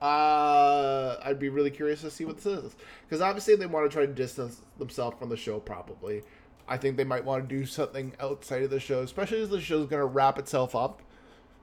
uh, 0.00 1.16
I'd 1.22 1.38
be 1.38 1.48
really 1.50 1.70
curious 1.70 2.00
to 2.02 2.10
see 2.10 2.24
what 2.24 2.36
this 2.36 2.46
is 2.46 2.74
because 3.02 3.20
obviously 3.20 3.54
they 3.56 3.66
want 3.66 3.90
to 3.90 3.94
try 3.94 4.06
to 4.06 4.12
distance 4.12 4.62
themselves 4.78 5.18
from 5.18 5.28
the 5.28 5.36
show. 5.36 5.60
Probably, 5.60 6.22
I 6.66 6.76
think 6.76 6.96
they 6.96 7.04
might 7.04 7.24
want 7.24 7.48
to 7.48 7.54
do 7.54 7.66
something 7.66 8.14
outside 8.18 8.62
of 8.62 8.70
the 8.70 8.80
show, 8.80 9.02
especially 9.02 9.42
as 9.42 9.50
the 9.50 9.60
show's 9.60 9.88
going 9.88 10.00
to 10.00 10.06
wrap 10.06 10.38
itself 10.38 10.74
up, 10.74 11.02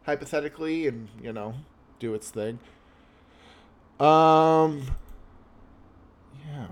hypothetically, 0.06 0.88
and 0.88 1.08
you 1.22 1.34
know, 1.34 1.56
do 2.00 2.14
its 2.14 2.30
thing. 2.30 2.60
Um, 4.00 4.96
yeah. 6.48 6.68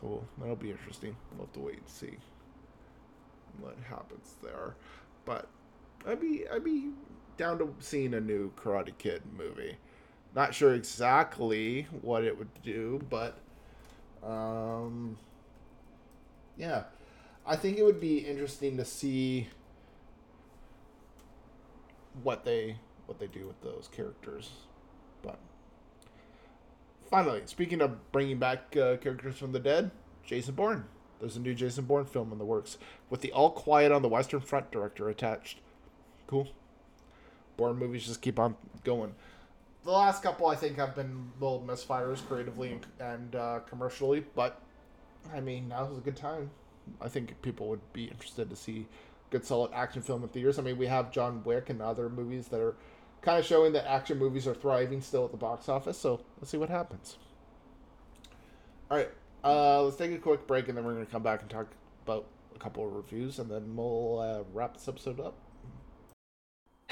So 0.00 0.24
that'll 0.38 0.56
be 0.56 0.70
interesting. 0.70 1.14
We'll 1.32 1.46
have 1.46 1.52
to 1.54 1.60
wait 1.60 1.78
and 1.78 1.88
see 1.88 2.16
what 3.60 3.76
happens 3.88 4.34
there. 4.42 4.76
But 5.24 5.48
I'd 6.06 6.20
be 6.20 6.44
I'd 6.50 6.64
be 6.64 6.90
down 7.36 7.58
to 7.58 7.74
seeing 7.80 8.14
a 8.14 8.20
new 8.20 8.52
Karate 8.52 8.96
Kid 8.98 9.22
movie. 9.36 9.76
Not 10.34 10.54
sure 10.54 10.74
exactly 10.74 11.86
what 12.02 12.24
it 12.24 12.36
would 12.36 12.62
do, 12.62 13.00
but 13.08 13.38
um, 14.22 15.16
yeah, 16.56 16.84
I 17.46 17.56
think 17.56 17.78
it 17.78 17.84
would 17.84 18.00
be 18.00 18.18
interesting 18.18 18.76
to 18.78 18.84
see 18.84 19.48
what 22.22 22.44
they 22.44 22.76
what 23.06 23.18
they 23.18 23.26
do 23.26 23.46
with 23.46 23.60
those 23.62 23.88
characters. 23.92 24.50
But 25.22 25.38
finally, 27.10 27.42
speaking 27.46 27.80
of 27.80 28.10
bringing 28.12 28.38
back 28.38 28.76
uh, 28.76 28.96
characters 28.96 29.36
from 29.36 29.52
the 29.52 29.60
dead, 29.60 29.90
Jason 30.24 30.54
Bourne. 30.54 30.84
There's 31.20 31.36
a 31.36 31.40
new 31.40 31.54
Jason 31.54 31.84
Bourne 31.84 32.06
film 32.06 32.32
in 32.32 32.38
the 32.38 32.44
works 32.44 32.76
with 33.08 33.20
the 33.20 33.32
All 33.32 33.50
Quiet 33.50 33.92
on 33.92 34.02
the 34.02 34.08
Western 34.08 34.40
Front 34.40 34.70
director 34.70 35.08
attached. 35.08 35.60
Cool. 36.26 36.48
Bourne 37.56 37.76
movies 37.76 38.06
just 38.06 38.22
keep 38.22 38.38
on 38.38 38.56
going. 38.84 39.14
The 39.84 39.90
last 39.90 40.22
couple, 40.22 40.46
I 40.46 40.56
think, 40.56 40.76
have 40.76 40.94
been 40.94 41.30
little 41.40 41.62
misfires 41.66 42.26
creatively 42.26 42.80
and, 42.98 43.36
uh, 43.36 43.60
commercially, 43.68 44.24
but 44.34 44.60
I 45.32 45.40
mean, 45.40 45.68
now 45.68 45.86
is 45.90 45.98
a 45.98 46.00
good 46.00 46.16
time. 46.16 46.50
I 47.00 47.08
think 47.08 47.40
people 47.42 47.68
would 47.68 47.92
be 47.92 48.04
interested 48.04 48.50
to 48.50 48.56
see 48.56 48.86
good, 49.30 49.44
solid 49.44 49.72
action 49.72 50.02
film 50.02 50.22
in 50.22 50.28
theaters. 50.28 50.58
I 50.58 50.62
mean, 50.62 50.78
we 50.78 50.86
have 50.86 51.10
John 51.10 51.42
Wick 51.44 51.70
and 51.70 51.82
other 51.82 52.08
movies 52.08 52.48
that 52.48 52.60
are 52.60 52.76
kind 53.22 53.38
of 53.38 53.44
showing 53.44 53.72
that 53.72 53.90
action 53.90 54.18
movies 54.18 54.46
are 54.46 54.54
thriving 54.54 55.00
still 55.00 55.24
at 55.24 55.30
the 55.30 55.36
box 55.36 55.68
office. 55.68 55.98
So 55.98 56.20
let's 56.38 56.50
see 56.50 56.58
what 56.58 56.68
happens. 56.68 57.16
All 58.90 58.98
right, 58.98 59.10
uh, 59.42 59.82
let's 59.82 59.96
take 59.96 60.12
a 60.12 60.18
quick 60.18 60.46
break, 60.46 60.68
and 60.68 60.76
then 60.76 60.84
we're 60.84 60.92
going 60.92 61.06
to 61.06 61.10
come 61.10 61.22
back 61.22 61.40
and 61.40 61.50
talk 61.50 61.68
about 62.04 62.26
a 62.54 62.58
couple 62.58 62.86
of 62.86 62.92
reviews, 62.92 63.38
and 63.38 63.50
then 63.50 63.74
we'll 63.74 64.18
uh, 64.18 64.42
wrap 64.52 64.74
this 64.74 64.88
episode 64.88 65.20
up. 65.20 65.34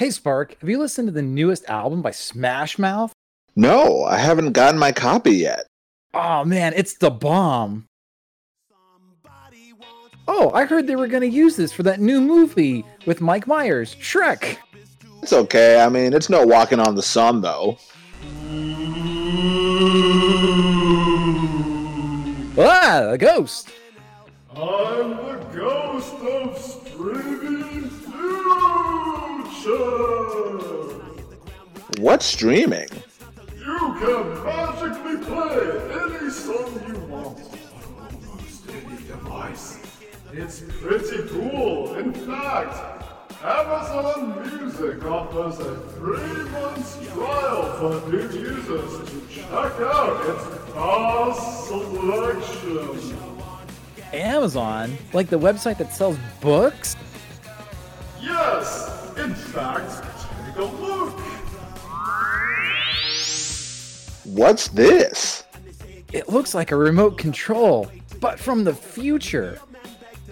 Hey, 0.02 0.10
Spark, 0.10 0.58
have 0.60 0.68
you 0.68 0.80
listened 0.80 1.06
to 1.06 1.12
the 1.12 1.22
newest 1.22 1.64
album 1.68 2.02
by 2.02 2.10
Smash 2.10 2.76
Mouth? 2.76 3.12
No, 3.54 4.02
I 4.02 4.18
haven't 4.18 4.50
gotten 4.50 4.76
my 4.76 4.90
copy 4.90 5.30
yet. 5.30 5.68
Oh, 6.12 6.44
man, 6.44 6.72
it's 6.74 6.94
the 6.94 7.08
bomb. 7.08 7.86
Oh, 10.26 10.50
I 10.52 10.64
heard 10.64 10.88
they 10.88 10.96
were 10.96 11.06
going 11.06 11.20
to 11.20 11.28
use 11.28 11.54
this 11.54 11.72
for 11.72 11.84
that 11.84 12.00
new 12.00 12.20
movie 12.20 12.84
with 13.06 13.20
Mike 13.20 13.46
Myers, 13.46 13.94
Shrek. 13.94 14.56
It's 15.22 15.32
okay. 15.32 15.80
I 15.80 15.88
mean, 15.88 16.14
it's 16.14 16.28
no 16.28 16.44
walking 16.44 16.80
on 16.80 16.96
the 16.96 17.02
sun, 17.02 17.40
though. 17.40 17.78
Ah, 22.58 23.10
a 23.10 23.16
ghost. 23.16 23.70
I'm 24.50 25.10
the 25.10 25.46
ghost 25.54 26.14
of 26.14 26.58
streaming 26.58 27.88
future. 27.88 29.91
What's 32.02 32.26
streaming? 32.26 32.88
You 33.56 33.96
can 34.00 34.42
magically 34.42 35.18
play 35.24 35.60
any 36.02 36.30
song 36.30 36.82
you 36.88 36.98
want 37.06 37.38
on 37.38 38.18
almost 38.26 38.68
any 38.70 38.96
device. 39.06 39.78
It's 40.32 40.64
pretty 40.80 41.28
cool. 41.28 41.94
In 41.94 42.12
fact, 42.12 42.74
Amazon 43.44 44.34
Music 44.42 45.04
offers 45.04 45.60
a 45.60 45.76
three-month 45.90 47.12
trial 47.14 47.62
for 47.78 48.10
new 48.10 48.28
users 48.36 49.08
to 49.08 49.16
check 49.30 49.48
out 49.52 50.28
its 50.28 50.44
vast 50.74 51.68
selection. 51.68 53.16
Amazon? 54.12 54.98
Like 55.12 55.28
the 55.28 55.38
website 55.38 55.78
that 55.78 55.94
sells 55.94 56.18
books? 56.40 56.96
Yes, 58.20 58.90
in 59.16 59.32
fact, 59.36 60.02
take 60.46 60.56
a 60.56 60.64
look. 60.64 61.01
What's 64.32 64.68
this? 64.68 65.44
It 66.10 66.30
looks 66.30 66.54
like 66.54 66.70
a 66.70 66.76
remote 66.76 67.18
control, 67.18 67.90
but 68.18 68.38
from 68.38 68.64
the 68.64 68.72
future. 68.72 69.60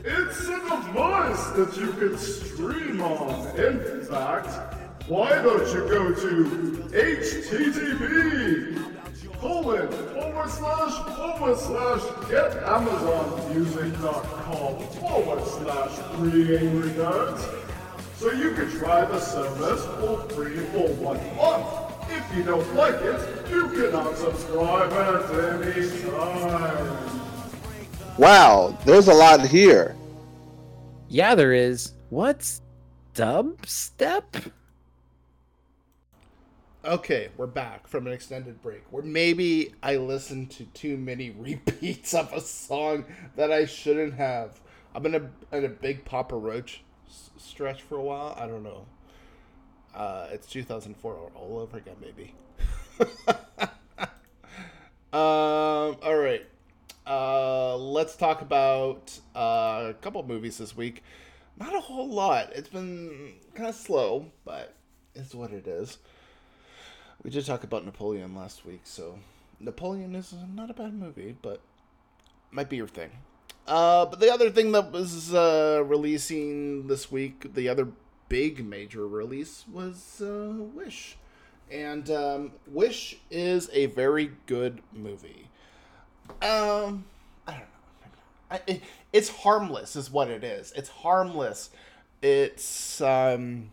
It's 0.03 0.49
a 0.49 0.59
device 0.59 1.51
that 1.51 1.77
you 1.77 1.93
can 1.93 2.17
stream 2.17 3.03
on. 3.03 3.47
In 3.59 4.03
fact, 4.07 4.49
why 5.07 5.43
don't 5.43 5.67
you 5.75 5.87
go 5.87 6.15
to 6.15 6.45
http 6.95 8.79
colon 9.39 9.93
forward 9.93 10.49
slash 10.49 10.95
forward 11.17 11.59
slash 11.59 12.01
getamazonmusic.com 12.31 14.79
forward 14.99 15.45
slash 15.45 15.93
three 16.17 16.57
angry 16.57 16.89
nerds 16.93 17.43
so 18.17 18.33
you 18.33 18.55
can 18.55 18.71
try 18.79 19.05
the 19.05 19.21
service 19.21 19.85
for 20.01 20.27
free 20.31 20.57
for 20.57 20.89
one 20.95 21.21
month. 21.37 21.89
If 22.12 22.37
you 22.37 22.42
don't 22.42 22.75
like 22.75 22.94
it, 22.94 23.49
you 23.49 23.68
can 23.68 23.92
unsubscribe 23.92 24.92
at 24.92 25.77
any 25.77 26.11
time. 26.11 27.20
Wow, 28.18 28.77
there's 28.85 29.09
a 29.09 29.14
lot 29.14 29.46
here. 29.46 29.96
Yeah, 31.09 31.35
there 31.35 31.53
is. 31.53 31.92
What's 32.11 32.61
dubstep? 33.14 34.51
Okay, 36.85 37.29
we're 37.37 37.46
back 37.46 37.87
from 37.87 38.07
an 38.07 38.12
extended 38.12 38.61
break 38.62 38.83
where 38.90 39.03
maybe 39.03 39.75
I 39.83 39.96
listened 39.96 40.51
to 40.53 40.64
too 40.66 40.96
many 40.96 41.31
repeats 41.38 42.14
of 42.14 42.33
a 42.33 42.40
song 42.40 43.05
that 43.37 43.53
I 43.53 43.66
shouldn't 43.66 44.14
have. 44.14 44.61
I'm 44.94 45.07
in 45.07 45.14
a 45.14 45.57
in 45.57 45.64
a 45.64 45.68
big 45.68 46.05
Papa 46.05 46.37
Roach 46.37 46.83
s- 47.09 47.31
stretch 47.37 47.83
for 47.83 47.96
a 47.96 48.03
while. 48.03 48.35
I 48.38 48.46
don't 48.46 48.62
know. 48.62 48.87
Uh, 49.94 50.29
it's 50.31 50.46
2004 50.46 51.33
all 51.35 51.59
over 51.59 51.79
again, 51.79 51.96
maybe. 52.00 52.35
um, 55.12 55.96
all 56.03 56.16
right. 56.16 56.46
Uh, 57.07 57.76
let's 57.76 58.14
talk 58.14 58.40
about 58.42 59.18
uh, 59.35 59.88
a 59.90 59.94
couple 60.00 60.22
movies 60.22 60.59
this 60.59 60.76
week. 60.76 61.03
Not 61.59 61.74
a 61.74 61.81
whole 61.81 62.09
lot. 62.09 62.53
It's 62.55 62.68
been 62.68 63.35
kind 63.55 63.68
of 63.68 63.74
slow, 63.74 64.26
but 64.44 64.74
it's 65.14 65.35
what 65.35 65.53
it 65.53 65.66
is. 65.66 65.98
We 67.22 67.31
did 67.31 67.44
talk 67.44 67.64
about 67.64 67.85
Napoleon 67.85 68.35
last 68.35 68.64
week, 68.64 68.81
so 68.85 69.18
Napoleon 69.59 70.14
is 70.14 70.35
not 70.55 70.70
a 70.70 70.74
bad 70.74 70.94
movie, 70.94 71.37
but 71.42 71.61
might 72.50 72.70
be 72.70 72.76
your 72.76 72.88
thing. 72.88 73.11
Uh, 73.66 74.07
but 74.07 74.20
the 74.20 74.33
other 74.33 74.50
thing 74.50 74.72
that 74.72 74.90
was 74.90 75.35
uh, 75.35 75.83
releasing 75.85 76.87
this 76.87 77.11
week, 77.11 77.55
the 77.55 77.68
other 77.68 77.88
big 78.31 78.64
major 78.64 79.07
release 79.07 79.64
was 79.71 80.23
uh, 80.23 80.55
Wish, 80.75 81.19
and 81.71 82.09
um, 82.11 82.53
Wish 82.66 83.16
is 83.31 83.69
a 83.75 83.87
very 83.87 84.31
good 84.47 84.81
movie. 84.95 85.49
Um, 86.40 87.05
I 87.47 87.53
don't 87.53 87.61
know. 87.61 87.66
I, 88.51 88.61
it, 88.66 88.83
it's 89.12 89.29
harmless, 89.29 89.97
is 89.97 90.11
what 90.11 90.31
it 90.31 90.43
is. 90.43 90.73
It's 90.75 90.88
harmless. 90.88 91.69
It's 92.23 93.03
um. 93.03 93.73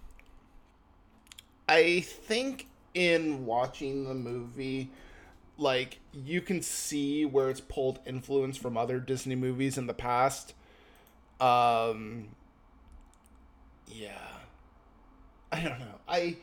I 1.70 2.00
think 2.00 2.68
in 2.94 3.46
watching 3.46 4.06
the 4.06 4.16
movie, 4.16 4.90
like 5.58 6.00
you 6.14 6.42
can 6.42 6.62
see 6.62 7.26
where 7.26 7.50
it's 7.50 7.62
pulled 7.62 8.00
influence 8.06 8.58
from 8.58 8.76
other 8.76 9.00
Disney 9.00 9.36
movies 9.36 9.78
in 9.78 9.88
the 9.88 9.94
past. 9.94 10.54
Um. 11.40 12.30
Yeah. 13.88 14.18
I 15.58 15.64
don't 15.64 15.80
know. 15.80 16.00
I 16.08 16.38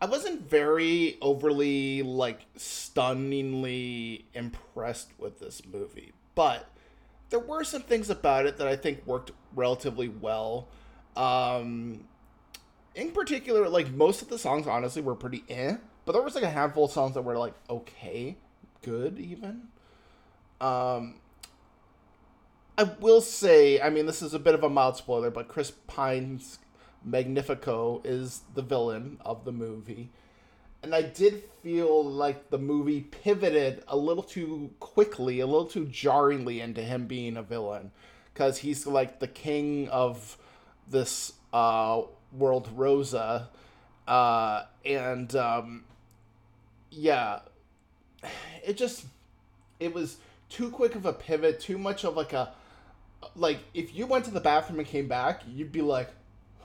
I 0.00 0.06
wasn't 0.06 0.48
very 0.48 1.18
overly 1.20 2.02
like 2.02 2.40
stunningly 2.56 4.24
impressed 4.34 5.10
with 5.18 5.38
this 5.38 5.62
movie, 5.70 6.12
but 6.34 6.68
there 7.28 7.38
were 7.38 7.64
some 7.64 7.82
things 7.82 8.10
about 8.10 8.46
it 8.46 8.56
that 8.56 8.66
I 8.66 8.76
think 8.76 9.06
worked 9.06 9.30
relatively 9.54 10.08
well. 10.08 10.68
Um 11.16 12.04
in 12.94 13.12
particular, 13.12 13.68
like 13.68 13.92
most 13.92 14.20
of 14.20 14.28
the 14.28 14.38
songs 14.38 14.66
honestly 14.66 15.00
were 15.02 15.14
pretty 15.14 15.44
eh, 15.48 15.76
but 16.04 16.12
there 16.12 16.22
was 16.22 16.34
like 16.34 16.44
a 16.44 16.50
handful 16.50 16.86
of 16.86 16.90
songs 16.90 17.14
that 17.14 17.22
were 17.22 17.38
like 17.38 17.54
okay, 17.68 18.36
good 18.82 19.18
even. 19.18 19.68
Um 20.60 21.20
I 22.76 22.84
will 22.98 23.20
say, 23.20 23.80
I 23.80 23.90
mean, 23.90 24.06
this 24.06 24.22
is 24.22 24.32
a 24.32 24.38
bit 24.38 24.54
of 24.54 24.64
a 24.64 24.70
mild 24.70 24.96
spoiler, 24.96 25.30
but 25.30 25.48
Chris 25.48 25.70
Pine's 25.86 26.58
Magnifico 27.04 28.00
is 28.04 28.42
the 28.54 28.62
villain 28.62 29.18
of 29.24 29.44
the 29.44 29.52
movie. 29.52 30.10
And 30.82 30.94
I 30.94 31.02
did 31.02 31.44
feel 31.62 32.02
like 32.04 32.50
the 32.50 32.58
movie 32.58 33.02
pivoted 33.02 33.82
a 33.86 33.96
little 33.96 34.22
too 34.22 34.70
quickly, 34.80 35.40
a 35.40 35.46
little 35.46 35.66
too 35.66 35.86
jarringly 35.86 36.60
into 36.60 36.82
him 36.82 37.06
being 37.06 37.36
a 37.36 37.42
villain. 37.42 37.90
Because 38.32 38.58
he's 38.58 38.86
like 38.86 39.20
the 39.20 39.28
king 39.28 39.88
of 39.88 40.38
this 40.88 41.34
uh, 41.52 42.02
world, 42.32 42.68
Rosa. 42.74 43.50
Uh, 44.08 44.64
and 44.84 45.34
um, 45.36 45.84
yeah, 46.90 47.40
it 48.64 48.76
just, 48.76 49.04
it 49.78 49.92
was 49.92 50.16
too 50.48 50.70
quick 50.70 50.94
of 50.94 51.04
a 51.04 51.12
pivot, 51.12 51.60
too 51.60 51.76
much 51.76 52.04
of 52.04 52.16
like 52.16 52.32
a, 52.32 52.54
like 53.36 53.58
if 53.74 53.94
you 53.94 54.06
went 54.06 54.24
to 54.24 54.30
the 54.30 54.40
bathroom 54.40 54.78
and 54.78 54.88
came 54.88 55.08
back, 55.08 55.42
you'd 55.46 55.72
be 55.72 55.82
like, 55.82 56.08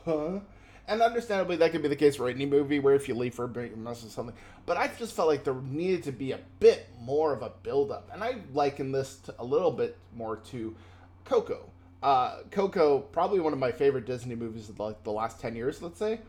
huh? 0.06 0.40
And 0.88 1.02
understandably, 1.02 1.56
that 1.58 1.72
could 1.72 1.82
be 1.82 1.88
the 1.88 1.96
case 1.96 2.16
for 2.16 2.30
any 2.30 2.46
movie 2.46 2.80
where 2.80 2.94
if 2.94 3.08
you 3.08 3.16
leave 3.16 3.34
for 3.34 3.46
a 3.46 3.48
break, 3.48 3.76
mess 3.76 4.04
with 4.04 4.12
something. 4.12 4.36
But 4.68 4.78
I 4.78 4.88
just 4.88 5.16
felt 5.16 5.28
like 5.28 5.44
there 5.44 5.56
needed 5.56 6.04
to 6.04 6.12
be 6.12 6.32
a 6.32 6.40
bit 6.60 6.88
more 7.02 7.34
of 7.34 7.42
a 7.42 7.52
build-up, 7.64 8.10
and 8.14 8.24
I 8.24 8.36
liken 8.54 8.92
this 8.92 9.18
to, 9.26 9.36
a 9.40 9.44
little 9.44 9.72
bit 9.72 9.98
more 10.16 10.38
to 10.38 10.76
Coco. 11.24 11.72
Uh, 12.04 12.42
Coco, 12.52 13.00
probably 13.00 13.40
one 13.40 13.52
of 13.52 13.58
my 13.58 13.72
favorite 13.72 14.06
Disney 14.06 14.36
movies 14.36 14.70
of 14.70 14.80
like 14.80 15.04
the 15.04 15.12
last 15.12 15.40
ten 15.40 15.56
years, 15.56 15.82
let's 15.82 15.98
say. 15.98 16.20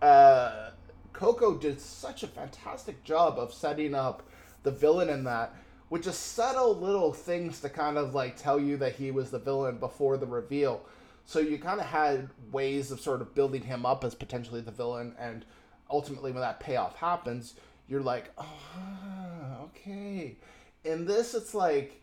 Uh, 0.00 0.70
Coco 1.12 1.56
did 1.56 1.80
such 1.80 2.22
a 2.22 2.28
fantastic 2.28 3.02
job 3.02 3.38
of 3.38 3.52
setting 3.52 3.94
up 3.94 4.22
the 4.62 4.70
villain 4.70 5.08
in 5.08 5.24
that 5.24 5.54
with 5.90 6.04
just 6.04 6.34
subtle 6.34 6.76
little 6.76 7.12
things 7.12 7.60
to 7.60 7.68
kind 7.68 7.96
of 7.96 8.14
like 8.14 8.36
tell 8.36 8.60
you 8.60 8.76
that 8.76 8.94
he 8.94 9.10
was 9.10 9.30
the 9.30 9.38
villain 9.38 9.78
before 9.78 10.16
the 10.16 10.26
reveal. 10.26 10.82
So 11.26 11.40
you 11.40 11.58
kind 11.58 11.80
of 11.80 11.86
had 11.86 12.30
ways 12.52 12.92
of 12.92 13.00
sort 13.00 13.20
of 13.20 13.34
building 13.34 13.62
him 13.62 13.84
up 13.84 14.04
as 14.04 14.14
potentially 14.14 14.60
the 14.60 14.70
villain, 14.70 15.16
and 15.18 15.44
ultimately 15.90 16.30
when 16.30 16.40
that 16.40 16.60
payoff 16.60 16.94
happens, 16.96 17.54
you're 17.88 18.00
like, 18.00 18.30
oh, 18.38 19.64
okay. 19.64 20.36
In 20.84 21.04
this, 21.04 21.34
it's 21.34 21.52
like 21.52 22.00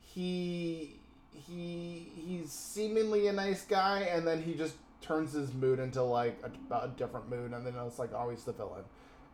he 0.00 0.98
he 1.30 2.08
he's 2.16 2.50
seemingly 2.50 3.26
a 3.28 3.32
nice 3.32 3.66
guy, 3.66 4.00
and 4.00 4.26
then 4.26 4.42
he 4.42 4.54
just 4.54 4.76
turns 5.02 5.34
his 5.34 5.52
mood 5.52 5.78
into 5.78 6.02
like 6.02 6.42
a, 6.42 6.74
a 6.74 6.88
different 6.96 7.28
mood, 7.28 7.52
and 7.52 7.66
then 7.66 7.74
it's 7.86 7.98
like 7.98 8.14
always 8.14 8.42
the 8.44 8.52
villain. 8.52 8.84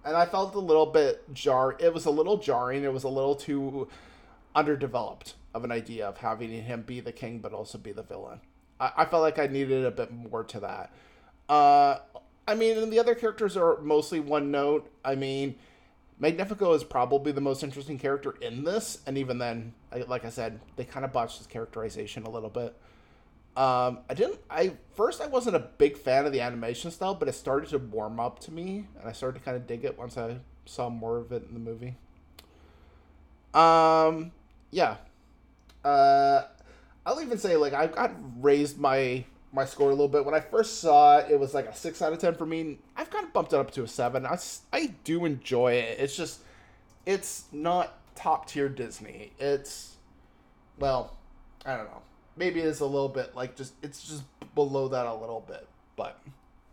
And 0.04 0.16
I 0.16 0.26
felt 0.26 0.56
a 0.56 0.58
little 0.58 0.86
bit 0.86 1.32
jar. 1.32 1.76
It 1.78 1.94
was 1.94 2.06
a 2.06 2.10
little 2.10 2.38
jarring. 2.38 2.82
It 2.82 2.92
was 2.92 3.04
a 3.04 3.08
little 3.08 3.36
too 3.36 3.86
underdeveloped 4.52 5.34
of 5.54 5.62
an 5.62 5.70
idea 5.70 6.08
of 6.08 6.18
having 6.18 6.50
him 6.50 6.82
be 6.82 6.98
the 6.98 7.12
king, 7.12 7.38
but 7.38 7.52
also 7.52 7.78
be 7.78 7.92
the 7.92 8.02
villain. 8.02 8.40
I, 8.82 8.92
I 8.98 9.04
felt 9.06 9.22
like 9.22 9.38
I 9.38 9.46
needed 9.46 9.86
a 9.86 9.90
bit 9.90 10.12
more 10.12 10.44
to 10.44 10.60
that. 10.60 10.92
Uh, 11.48 11.98
I 12.46 12.54
mean, 12.54 12.90
the 12.90 12.98
other 12.98 13.14
characters 13.14 13.56
are 13.56 13.80
mostly 13.80 14.20
one 14.20 14.50
note. 14.50 14.90
I 15.04 15.14
mean, 15.14 15.54
Magnifico 16.18 16.74
is 16.74 16.84
probably 16.84 17.32
the 17.32 17.40
most 17.40 17.62
interesting 17.62 17.98
character 17.98 18.34
in 18.40 18.64
this, 18.64 18.98
and 19.06 19.16
even 19.16 19.38
then, 19.38 19.72
like 20.08 20.24
I 20.24 20.30
said, 20.30 20.60
they 20.76 20.84
kind 20.84 21.04
of 21.04 21.12
botched 21.12 21.38
his 21.38 21.46
characterization 21.46 22.24
a 22.24 22.30
little 22.30 22.50
bit. 22.50 22.76
Um, 23.56 23.98
I 24.08 24.14
didn't. 24.14 24.40
I 24.50 24.72
first 24.94 25.20
I 25.20 25.26
wasn't 25.26 25.56
a 25.56 25.58
big 25.58 25.98
fan 25.98 26.24
of 26.24 26.32
the 26.32 26.40
animation 26.40 26.90
style, 26.90 27.14
but 27.14 27.28
it 27.28 27.34
started 27.34 27.68
to 27.70 27.78
warm 27.78 28.18
up 28.18 28.38
to 28.40 28.50
me, 28.50 28.86
and 28.98 29.08
I 29.08 29.12
started 29.12 29.38
to 29.40 29.44
kind 29.44 29.56
of 29.56 29.66
dig 29.66 29.84
it 29.84 29.98
once 29.98 30.16
I 30.16 30.38
saw 30.64 30.88
more 30.88 31.18
of 31.18 31.32
it 31.32 31.44
in 31.46 31.54
the 31.54 31.60
movie. 31.60 31.96
Um, 33.52 34.32
yeah. 34.70 34.96
Uh, 35.84 36.44
I'll 37.04 37.20
even 37.20 37.38
say 37.38 37.56
like 37.56 37.72
I 37.72 37.86
got 37.86 38.12
raised 38.40 38.78
my 38.78 39.24
my 39.52 39.64
score 39.64 39.88
a 39.88 39.90
little 39.90 40.08
bit 40.08 40.24
when 40.24 40.34
I 40.34 40.40
first 40.40 40.80
saw 40.80 41.18
it. 41.18 41.30
It 41.30 41.38
was 41.38 41.52
like 41.54 41.66
a 41.66 41.74
six 41.74 42.00
out 42.00 42.12
of 42.12 42.18
ten 42.18 42.34
for 42.34 42.46
me. 42.46 42.78
I've 42.96 43.10
kind 43.10 43.24
of 43.26 43.32
bumped 43.32 43.52
it 43.52 43.58
up 43.58 43.70
to 43.72 43.82
a 43.82 43.88
seven. 43.88 44.24
I 44.24 44.38
I 44.72 44.94
do 45.04 45.24
enjoy 45.24 45.74
it. 45.74 45.98
It's 45.98 46.16
just 46.16 46.40
it's 47.04 47.44
not 47.52 47.98
top 48.14 48.46
tier 48.46 48.68
Disney. 48.68 49.32
It's 49.38 49.96
well, 50.78 51.16
I 51.66 51.76
don't 51.76 51.86
know. 51.86 52.02
Maybe 52.36 52.60
it's 52.60 52.80
a 52.80 52.86
little 52.86 53.08
bit 53.08 53.34
like 53.34 53.56
just 53.56 53.74
it's 53.82 54.02
just 54.02 54.22
below 54.54 54.88
that 54.88 55.06
a 55.06 55.14
little 55.14 55.44
bit, 55.46 55.66
but 55.96 56.20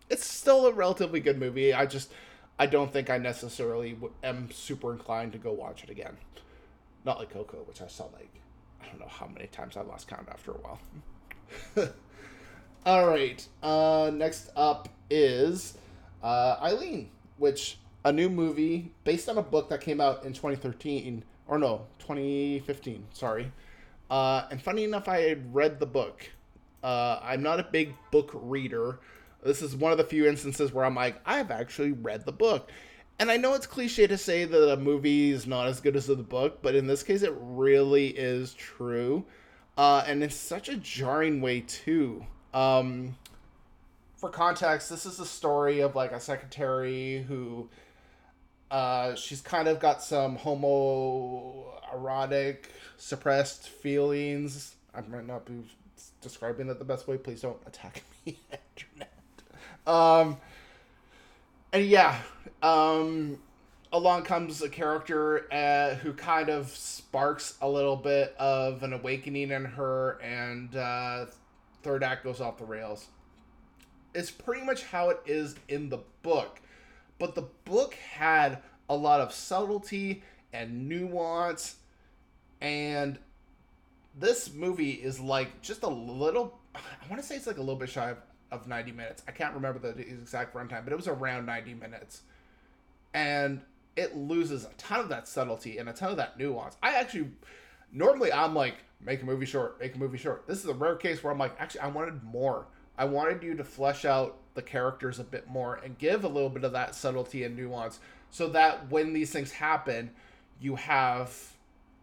it's 0.09 0.25
still 0.25 0.67
a 0.67 0.73
relatively 0.73 1.19
good 1.19 1.39
movie. 1.39 1.73
I 1.73 1.85
just 1.85 2.11
I 2.57 2.65
don't 2.65 2.91
think 2.91 3.09
I 3.09 3.17
necessarily 3.17 3.97
am 4.23 4.51
super 4.51 4.91
inclined 4.91 5.33
to 5.33 5.37
go 5.37 5.51
watch 5.51 5.83
it 5.83 5.89
again. 5.89 6.17
Not 7.05 7.17
like 7.17 7.31
Coco, 7.31 7.57
which 7.65 7.81
I 7.81 7.87
saw 7.87 8.05
like 8.13 8.29
I 8.81 8.87
don't 8.87 8.99
know 8.99 9.07
how 9.07 9.27
many 9.27 9.47
times 9.47 9.77
I 9.77 9.81
lost 9.81 10.07
count 10.07 10.27
after 10.29 10.51
a 10.51 10.55
while. 10.55 10.79
All 12.85 13.07
right. 13.07 13.45
Uh, 13.61 14.11
next 14.13 14.49
up 14.55 14.89
is 15.09 15.77
uh, 16.23 16.57
Eileen, 16.61 17.09
which 17.37 17.77
a 18.05 18.11
new 18.11 18.29
movie 18.29 18.91
based 19.03 19.27
on 19.29 19.37
a 19.37 19.41
book 19.41 19.69
that 19.69 19.81
came 19.81 19.99
out 19.99 20.23
in 20.23 20.33
2013 20.33 21.23
or 21.47 21.59
no 21.59 21.85
2015. 21.99 23.05
Sorry. 23.13 23.51
Uh, 24.09 24.43
and 24.49 24.61
funny 24.61 24.83
enough, 24.83 25.07
I 25.07 25.21
had 25.21 25.53
read 25.53 25.79
the 25.79 25.85
book. 25.85 26.29
Uh, 26.83 27.19
I'm 27.21 27.43
not 27.43 27.59
a 27.59 27.63
big 27.63 27.93
book 28.11 28.31
reader. 28.33 28.99
This 29.43 29.61
is 29.61 29.75
one 29.75 29.91
of 29.91 29.97
the 29.97 30.03
few 30.03 30.27
instances 30.27 30.73
where 30.73 30.85
I'm 30.85 30.95
like, 30.95 31.19
I've 31.25 31.51
actually 31.51 31.91
read 31.91 32.25
the 32.25 32.31
book. 32.31 32.69
And 33.19 33.29
I 33.29 33.37
know 33.37 33.53
it's 33.53 33.67
cliche 33.67 34.07
to 34.07 34.17
say 34.17 34.45
that 34.45 34.71
a 34.71 34.77
movie 34.77 35.31
is 35.31 35.45
not 35.45 35.67
as 35.67 35.81
good 35.81 35.97
as 35.97 36.07
the 36.07 36.15
book, 36.15 36.61
but 36.61 36.73
in 36.73 36.87
this 36.87 37.03
case, 37.03 37.21
it 37.21 37.33
really 37.37 38.07
is 38.07 38.53
true. 38.53 39.25
Uh, 39.77 40.05
and 40.07 40.23
in 40.23 40.29
such 40.29 40.69
a 40.69 40.77
jarring 40.77 41.41
way, 41.41 41.59
too. 41.61 42.25
Um, 42.53 43.17
for 44.15 44.29
context, 44.29 44.89
this 44.89 45.05
is 45.05 45.17
the 45.17 45.25
story 45.25 45.81
of 45.81 45.95
like 45.95 46.13
a 46.13 46.19
secretary 46.19 47.25
who 47.27 47.69
uh, 48.71 49.13
she's 49.15 49.41
kind 49.41 49.67
of 49.67 49.79
got 49.79 50.03
some 50.03 50.37
homoerotic 50.37 52.65
suppressed 52.97 53.69
feelings. 53.69 54.75
I 54.93 55.01
might 55.01 55.27
not 55.27 55.45
be 55.45 55.63
describing 56.21 56.69
it 56.69 56.79
the 56.79 56.85
best 56.85 57.07
way. 57.07 57.17
Please 57.17 57.41
don't 57.41 57.57
attack 57.65 58.03
me, 58.25 58.37
internet. 58.75 59.13
Um, 59.87 60.37
and 61.71 61.85
yeah, 61.85 62.19
um, 62.61 63.39
along 63.91 64.23
comes 64.23 64.61
a 64.61 64.69
character 64.69 65.51
uh, 65.51 65.95
who 65.95 66.13
kind 66.13 66.49
of 66.49 66.69
sparks 66.69 67.57
a 67.61 67.69
little 67.69 67.95
bit 67.95 68.35
of 68.37 68.83
an 68.83 68.93
awakening 68.93 69.51
in 69.51 69.65
her, 69.65 70.19
and 70.21 70.75
uh, 70.75 71.25
third 71.83 72.03
act 72.03 72.23
goes 72.23 72.41
off 72.41 72.57
the 72.57 72.65
rails. 72.65 73.07
It's 74.13 74.31
pretty 74.31 74.65
much 74.65 74.83
how 74.83 75.09
it 75.09 75.19
is 75.25 75.55
in 75.67 75.89
the 75.89 75.99
book, 76.23 76.59
but 77.17 77.35
the 77.35 77.47
book 77.65 77.95
had 77.95 78.59
a 78.89 78.95
lot 78.95 79.21
of 79.21 79.31
subtlety 79.31 80.23
and 80.51 80.89
nuance, 80.89 81.75
and 82.59 83.19
this 84.17 84.53
movie 84.53 84.91
is 84.91 85.19
like 85.19 85.61
just 85.61 85.83
a 85.83 85.87
little. 85.87 86.59
I 86.75 87.09
want 87.09 87.21
to 87.21 87.27
say 87.27 87.35
it's 87.35 87.47
like 87.47 87.57
a 87.57 87.61
little 87.61 87.75
bit 87.75 87.89
shy 87.89 88.11
of, 88.11 88.17
of 88.51 88.67
90 88.67 88.91
minutes. 88.91 89.23
I 89.27 89.31
can't 89.31 89.53
remember 89.53 89.79
the 89.79 89.99
exact 89.99 90.55
runtime, 90.55 90.83
but 90.83 90.93
it 90.93 90.95
was 90.95 91.07
around 91.07 91.45
90 91.45 91.73
minutes. 91.75 92.21
And 93.13 93.61
it 93.95 94.15
loses 94.15 94.65
a 94.65 94.69
ton 94.77 94.99
of 94.99 95.09
that 95.09 95.27
subtlety 95.27 95.77
and 95.77 95.89
a 95.89 95.93
ton 95.93 96.11
of 96.11 96.17
that 96.17 96.37
nuance. 96.37 96.77
I 96.81 96.95
actually, 96.95 97.31
normally 97.91 98.31
I'm 98.31 98.55
like, 98.55 98.75
make 99.01 99.21
a 99.21 99.25
movie 99.25 99.45
short, 99.45 99.79
make 99.79 99.95
a 99.95 99.97
movie 99.97 100.17
short. 100.17 100.47
This 100.47 100.59
is 100.59 100.65
a 100.65 100.73
rare 100.73 100.95
case 100.95 101.23
where 101.23 101.31
I'm 101.31 101.39
like, 101.39 101.55
actually, 101.59 101.81
I 101.81 101.87
wanted 101.87 102.23
more. 102.23 102.67
I 102.97 103.05
wanted 103.05 103.43
you 103.43 103.55
to 103.55 103.63
flesh 103.63 104.05
out 104.05 104.37
the 104.55 104.61
characters 104.61 105.19
a 105.19 105.23
bit 105.23 105.47
more 105.49 105.75
and 105.83 105.97
give 105.97 106.23
a 106.23 106.27
little 106.27 106.49
bit 106.49 106.63
of 106.63 106.73
that 106.73 106.95
subtlety 106.95 107.43
and 107.43 107.55
nuance 107.55 107.99
so 108.29 108.49
that 108.49 108.89
when 108.91 109.13
these 109.13 109.31
things 109.31 109.51
happen, 109.51 110.11
you 110.59 110.75
have 110.75 111.53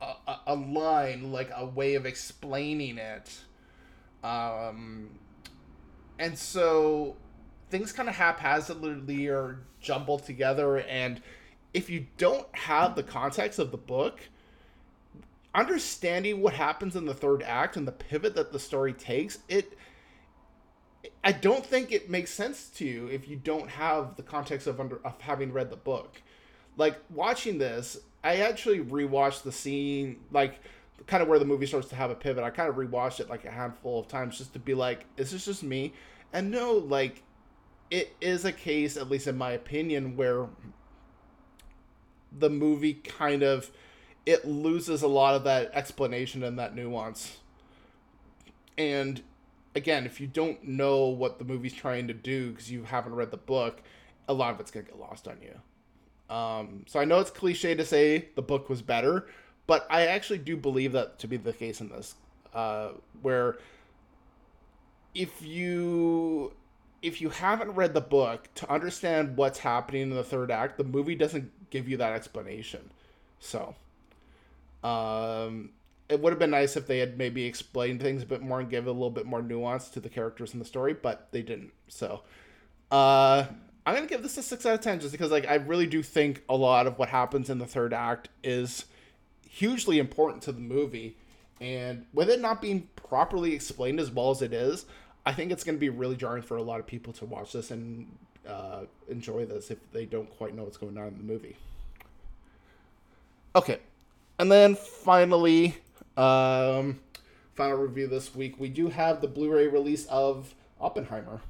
a, 0.00 0.12
a, 0.26 0.40
a 0.48 0.54
line, 0.54 1.32
like 1.32 1.50
a 1.54 1.66
way 1.66 1.94
of 1.94 2.06
explaining 2.06 2.98
it. 2.98 3.38
Um, 4.24 5.10
and 6.18 6.38
so 6.38 7.16
things 7.70 7.92
kind 7.92 8.08
of 8.08 8.14
haphazardly 8.14 9.28
are 9.28 9.60
jumbled 9.80 10.24
together 10.24 10.78
and 10.78 11.22
if 11.74 11.90
you 11.90 12.06
don't 12.16 12.46
have 12.52 12.94
the 12.94 13.02
context 13.02 13.58
of 13.58 13.70
the 13.70 13.76
book 13.76 14.20
understanding 15.54 16.40
what 16.40 16.54
happens 16.54 16.96
in 16.96 17.06
the 17.06 17.14
third 17.14 17.42
act 17.42 17.76
and 17.76 17.86
the 17.86 17.92
pivot 17.92 18.34
that 18.34 18.52
the 18.52 18.58
story 18.58 18.92
takes 18.92 19.38
it 19.48 19.76
i 21.24 21.32
don't 21.32 21.64
think 21.64 21.92
it 21.92 22.10
makes 22.10 22.30
sense 22.30 22.68
to 22.68 22.84
you 22.84 23.06
if 23.08 23.28
you 23.28 23.36
don't 23.36 23.68
have 23.68 24.16
the 24.16 24.22
context 24.22 24.66
of 24.66 24.80
under 24.80 25.00
of 25.04 25.20
having 25.20 25.52
read 25.52 25.70
the 25.70 25.76
book. 25.76 26.20
Like 26.76 26.98
watching 27.10 27.58
this 27.58 27.98
i 28.22 28.36
actually 28.36 28.80
rewatched 28.80 29.42
the 29.42 29.52
scene 29.52 30.20
like 30.30 30.60
kind 31.06 31.22
of 31.22 31.28
where 31.28 31.38
the 31.38 31.44
movie 31.44 31.66
starts 31.66 31.88
to 31.88 31.96
have 31.96 32.10
a 32.10 32.14
pivot. 32.14 32.42
I 32.42 32.50
kind 32.50 32.68
of 32.68 32.76
rewatched 32.76 33.20
it 33.20 33.28
like 33.28 33.44
a 33.44 33.50
handful 33.50 34.00
of 34.00 34.08
times 34.08 34.38
just 34.38 34.52
to 34.54 34.58
be 34.58 34.74
like 34.74 35.04
is 35.16 35.30
this 35.30 35.44
just 35.44 35.62
me? 35.62 35.92
And 36.32 36.50
no 36.50 36.72
like 36.72 37.22
it 37.90 38.16
is 38.20 38.44
a 38.44 38.52
case 38.52 38.96
at 38.96 39.08
least 39.08 39.26
in 39.26 39.36
my 39.36 39.52
opinion 39.52 40.16
where 40.16 40.46
the 42.36 42.50
movie 42.50 42.94
kind 42.94 43.42
of 43.42 43.70
it 44.24 44.44
loses 44.44 45.02
a 45.02 45.08
lot 45.08 45.34
of 45.34 45.44
that 45.44 45.70
explanation 45.72 46.42
and 46.42 46.58
that 46.58 46.74
nuance. 46.74 47.38
And 48.76 49.22
again 49.74 50.06
if 50.06 50.20
you 50.20 50.26
don't 50.26 50.64
know 50.64 51.06
what 51.06 51.38
the 51.38 51.44
movie's 51.44 51.74
trying 51.74 52.08
to 52.08 52.14
do 52.14 52.50
because 52.50 52.70
you 52.70 52.84
haven't 52.84 53.14
read 53.14 53.30
the 53.30 53.36
book 53.36 53.82
a 54.28 54.34
lot 54.34 54.52
of 54.52 54.58
it's 54.58 54.70
going 54.70 54.84
to 54.84 54.92
get 54.92 55.00
lost 55.00 55.28
on 55.28 55.36
you. 55.40 56.34
Um, 56.34 56.84
so 56.88 56.98
i 56.98 57.04
know 57.04 57.20
it's 57.20 57.30
cliche 57.30 57.76
to 57.76 57.84
say 57.84 58.30
the 58.34 58.42
book 58.42 58.68
was 58.68 58.82
better 58.82 59.28
but 59.68 59.86
i 59.88 60.08
actually 60.08 60.38
do 60.38 60.56
believe 60.56 60.90
that 60.90 61.20
to 61.20 61.28
be 61.28 61.36
the 61.36 61.52
case 61.52 61.80
in 61.80 61.88
this 61.88 62.16
uh, 62.52 62.88
where 63.22 63.58
if 65.14 65.40
you 65.40 66.52
if 67.02 67.20
you 67.20 67.30
haven't 67.30 67.70
read 67.72 67.94
the 67.94 68.00
book 68.00 68.48
to 68.54 68.70
understand 68.70 69.36
what's 69.36 69.60
happening 69.60 70.02
in 70.02 70.10
the 70.10 70.24
third 70.24 70.50
act 70.50 70.78
the 70.78 70.84
movie 70.84 71.14
doesn't 71.14 71.70
give 71.70 71.88
you 71.88 71.96
that 71.96 72.12
explanation. 72.12 72.90
So 73.38 73.74
um 74.82 75.70
it 76.08 76.20
would 76.20 76.30
have 76.30 76.38
been 76.38 76.50
nice 76.50 76.76
if 76.76 76.86
they 76.86 76.98
had 76.98 77.18
maybe 77.18 77.44
explained 77.44 78.00
things 78.00 78.22
a 78.22 78.26
bit 78.26 78.40
more 78.40 78.60
and 78.60 78.70
give 78.70 78.86
a 78.86 78.92
little 78.92 79.10
bit 79.10 79.26
more 79.26 79.42
nuance 79.42 79.88
to 79.90 80.00
the 80.00 80.08
characters 80.08 80.52
in 80.52 80.58
the 80.58 80.64
story 80.64 80.94
but 80.94 81.28
they 81.32 81.42
didn't. 81.42 81.72
So 81.88 82.22
uh 82.90 83.46
i'm 83.84 83.94
gonna 83.94 84.06
give 84.06 84.22
this 84.22 84.36
a 84.36 84.42
six 84.42 84.64
out 84.66 84.74
of 84.74 84.80
ten 84.80 85.00
just 85.00 85.12
because 85.12 85.30
like 85.30 85.46
i 85.48 85.54
really 85.54 85.86
do 85.86 86.02
think 86.02 86.42
a 86.48 86.56
lot 86.56 86.86
of 86.86 86.98
what 86.98 87.08
happens 87.08 87.50
in 87.50 87.58
the 87.58 87.66
third 87.66 87.92
act 87.92 88.28
is 88.44 88.84
hugely 89.56 89.98
important 89.98 90.42
to 90.42 90.52
the 90.52 90.60
movie. 90.60 91.16
And 91.60 92.04
with 92.12 92.28
it 92.28 92.40
not 92.40 92.60
being 92.60 92.88
properly 92.94 93.54
explained 93.54 93.98
as 93.98 94.10
well 94.10 94.30
as 94.30 94.42
it 94.42 94.52
is 94.52 94.84
I 95.26 95.32
think 95.32 95.50
it's 95.50 95.64
going 95.64 95.76
to 95.76 95.80
be 95.80 95.88
really 95.88 96.14
jarring 96.14 96.44
for 96.44 96.56
a 96.56 96.62
lot 96.62 96.78
of 96.78 96.86
people 96.86 97.12
to 97.14 97.24
watch 97.24 97.52
this 97.52 97.72
and 97.72 98.06
uh, 98.48 98.82
enjoy 99.08 99.44
this 99.44 99.72
if 99.72 99.78
they 99.90 100.06
don't 100.06 100.30
quite 100.38 100.54
know 100.54 100.62
what's 100.62 100.76
going 100.76 100.96
on 100.96 101.08
in 101.08 101.18
the 101.18 101.24
movie. 101.24 101.56
Okay, 103.56 103.80
and 104.38 104.52
then 104.52 104.76
finally, 104.76 105.74
um, 106.16 107.00
final 107.54 107.78
review 107.78 108.06
this 108.06 108.34
week. 108.36 108.60
We 108.60 108.68
do 108.68 108.88
have 108.88 109.20
the 109.20 109.26
Blu-ray 109.26 109.66
release 109.66 110.06
of 110.06 110.54
Oppenheimer, 110.80 111.40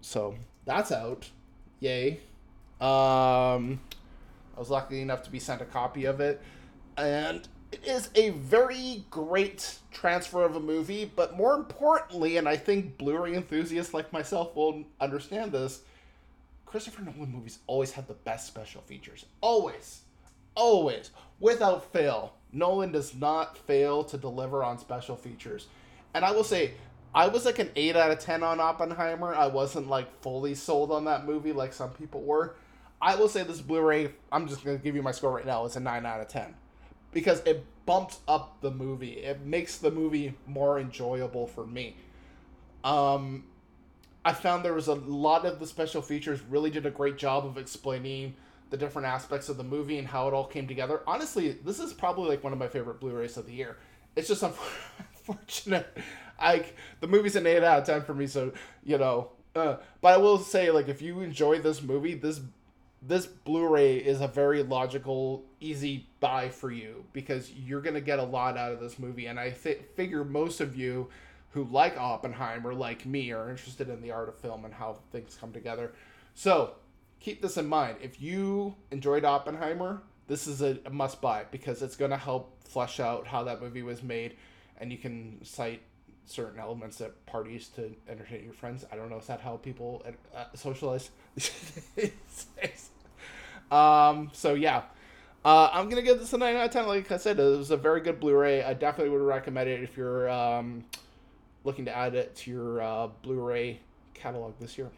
so 0.00 0.34
that's 0.64 0.90
out. 0.90 1.30
Yay! 1.78 2.20
Um, 2.80 3.80
I 4.56 4.58
was 4.58 4.70
lucky 4.70 5.00
enough 5.00 5.22
to 5.22 5.30
be 5.30 5.38
sent 5.38 5.62
a 5.62 5.66
copy 5.66 6.06
of 6.06 6.20
it, 6.20 6.40
and 6.96 7.46
it 7.72 7.86
is 7.86 8.10
a 8.14 8.30
very 8.30 9.04
great 9.10 9.78
transfer 9.90 10.44
of 10.44 10.54
a 10.56 10.60
movie, 10.60 11.10
but 11.16 11.36
more 11.36 11.54
importantly, 11.54 12.36
and 12.36 12.46
I 12.46 12.56
think 12.56 12.98
Blu-ray 12.98 13.34
enthusiasts 13.34 13.94
like 13.94 14.12
myself 14.12 14.54
will 14.54 14.84
understand 15.00 15.52
this, 15.52 15.80
Christopher 16.66 17.02
Nolan 17.02 17.32
movies 17.32 17.60
always 17.66 17.92
have 17.92 18.06
the 18.06 18.14
best 18.14 18.46
special 18.46 18.82
features. 18.82 19.24
Always. 19.40 20.02
Always. 20.54 21.10
Without 21.40 21.90
fail. 21.92 22.34
Nolan 22.52 22.92
does 22.92 23.14
not 23.14 23.56
fail 23.56 24.04
to 24.04 24.18
deliver 24.18 24.62
on 24.62 24.78
special 24.78 25.16
features. 25.16 25.66
And 26.12 26.26
I 26.26 26.32
will 26.32 26.44
say, 26.44 26.72
I 27.14 27.28
was 27.28 27.46
like 27.46 27.58
an 27.58 27.70
8 27.74 27.96
out 27.96 28.10
of 28.10 28.18
10 28.18 28.42
on 28.42 28.60
Oppenheimer. 28.60 29.34
I 29.34 29.46
wasn't 29.46 29.88
like 29.88 30.20
fully 30.20 30.54
sold 30.54 30.92
on 30.92 31.06
that 31.06 31.24
movie 31.24 31.52
like 31.52 31.72
some 31.72 31.90
people 31.90 32.22
were. 32.22 32.54
I 33.00 33.16
will 33.16 33.28
say 33.28 33.42
this 33.42 33.62
Blu-ray, 33.62 34.12
I'm 34.30 34.46
just 34.46 34.62
going 34.62 34.76
to 34.76 34.84
give 34.84 34.94
you 34.94 35.02
my 35.02 35.10
score 35.10 35.32
right 35.32 35.46
now, 35.46 35.64
it's 35.64 35.76
a 35.76 35.80
9 35.80 36.04
out 36.04 36.20
of 36.20 36.28
10 36.28 36.54
because 37.12 37.40
it 37.44 37.64
bumps 37.86 38.20
up 38.26 38.60
the 38.60 38.70
movie. 38.70 39.12
It 39.12 39.42
makes 39.42 39.78
the 39.78 39.90
movie 39.90 40.34
more 40.46 40.78
enjoyable 40.78 41.46
for 41.46 41.66
me. 41.66 41.96
Um, 42.84 43.44
I 44.24 44.32
found 44.32 44.64
there 44.64 44.74
was 44.74 44.88
a 44.88 44.94
lot 44.94 45.44
of 45.44 45.58
the 45.58 45.66
special 45.66 46.02
features 46.02 46.40
really 46.48 46.70
did 46.70 46.86
a 46.86 46.90
great 46.90 47.18
job 47.18 47.44
of 47.44 47.58
explaining 47.58 48.34
the 48.70 48.76
different 48.76 49.06
aspects 49.06 49.48
of 49.48 49.56
the 49.56 49.64
movie 49.64 49.98
and 49.98 50.08
how 50.08 50.28
it 50.28 50.34
all 50.34 50.46
came 50.46 50.66
together. 50.66 51.02
Honestly, 51.06 51.52
this 51.64 51.78
is 51.78 51.92
probably 51.92 52.30
like 52.30 52.42
one 52.42 52.52
of 52.52 52.58
my 52.58 52.68
favorite 52.68 53.00
Blu-rays 53.00 53.36
of 53.36 53.46
the 53.46 53.52
year. 53.52 53.76
It's 54.16 54.28
just 54.28 54.42
unfortunate. 55.26 55.96
Like 56.40 56.76
the 57.00 57.06
movie's 57.06 57.36
an 57.36 57.46
eight 57.46 57.62
out 57.62 57.80
of 57.80 57.86
ten 57.86 58.02
for 58.02 58.14
me, 58.14 58.26
so 58.26 58.52
you 58.84 58.98
know. 58.98 59.30
Uh, 59.54 59.76
but 60.00 60.14
I 60.14 60.16
will 60.16 60.38
say, 60.38 60.70
like, 60.70 60.88
if 60.88 61.02
you 61.02 61.20
enjoy 61.20 61.58
this 61.58 61.82
movie, 61.82 62.14
this 62.14 62.40
this 63.02 63.26
Blu-ray 63.26 63.96
is 63.96 64.20
a 64.20 64.28
very 64.28 64.62
logical, 64.62 65.44
easy 65.60 66.06
buy 66.20 66.48
for 66.48 66.70
you 66.70 67.04
because 67.12 67.50
you're 67.52 67.80
gonna 67.80 68.00
get 68.00 68.20
a 68.20 68.24
lot 68.24 68.56
out 68.56 68.72
of 68.72 68.80
this 68.80 68.98
movie, 68.98 69.26
and 69.26 69.40
I 69.40 69.50
th- 69.50 69.80
figure 69.96 70.24
most 70.24 70.60
of 70.60 70.76
you 70.76 71.08
who 71.50 71.64
like 71.64 71.98
Oppenheimer, 71.98 72.72
like 72.72 73.04
me, 73.04 73.32
are 73.32 73.50
interested 73.50 73.88
in 73.88 74.00
the 74.00 74.12
art 74.12 74.28
of 74.28 74.38
film 74.38 74.64
and 74.64 74.72
how 74.72 74.98
things 75.10 75.36
come 75.38 75.52
together. 75.52 75.92
So 76.34 76.74
keep 77.20 77.42
this 77.42 77.56
in 77.56 77.66
mind. 77.66 77.96
If 78.00 78.22
you 78.22 78.76
enjoyed 78.90 79.24
Oppenheimer, 79.24 80.02
this 80.28 80.46
is 80.46 80.62
a, 80.62 80.78
a 80.86 80.90
must 80.90 81.20
buy 81.20 81.44
because 81.50 81.82
it's 81.82 81.96
gonna 81.96 82.16
help 82.16 82.62
flesh 82.64 83.00
out 83.00 83.26
how 83.26 83.42
that 83.44 83.60
movie 83.60 83.82
was 83.82 84.02
made, 84.02 84.36
and 84.78 84.92
you 84.92 84.98
can 84.98 85.44
cite 85.44 85.82
certain 86.26 86.58
elements 86.58 87.00
at 87.00 87.26
parties 87.26 87.68
to 87.68 87.90
entertain 88.08 88.44
your 88.44 88.52
friends. 88.52 88.84
I 88.92 88.96
don't 88.96 89.10
know, 89.10 89.18
is 89.18 89.26
that 89.26 89.40
how 89.40 89.56
people 89.56 90.04
uh, 90.34 90.44
socialize? 90.54 91.10
um, 93.70 94.30
so 94.32 94.54
yeah. 94.54 94.82
Uh, 95.44 95.68
I'm 95.72 95.88
gonna 95.88 96.02
give 96.02 96.20
this 96.20 96.32
a 96.32 96.38
9 96.38 96.54
out 96.54 96.66
of 96.66 96.70
10. 96.70 96.86
Like 96.86 97.10
I 97.10 97.16
said, 97.16 97.38
it 97.40 97.42
was 97.42 97.72
a 97.72 97.76
very 97.76 98.00
good 98.00 98.20
Blu-ray. 98.20 98.62
I 98.62 98.74
definitely 98.74 99.12
would 99.12 99.26
recommend 99.26 99.68
it 99.68 99.82
if 99.82 99.96
you're 99.96 100.30
um, 100.30 100.84
looking 101.64 101.84
to 101.86 101.96
add 101.96 102.14
it 102.14 102.36
to 102.36 102.50
your 102.50 102.80
uh, 102.80 103.08
Blu-ray 103.22 103.80
catalog 104.14 104.54
this 104.60 104.78
year, 104.78 104.90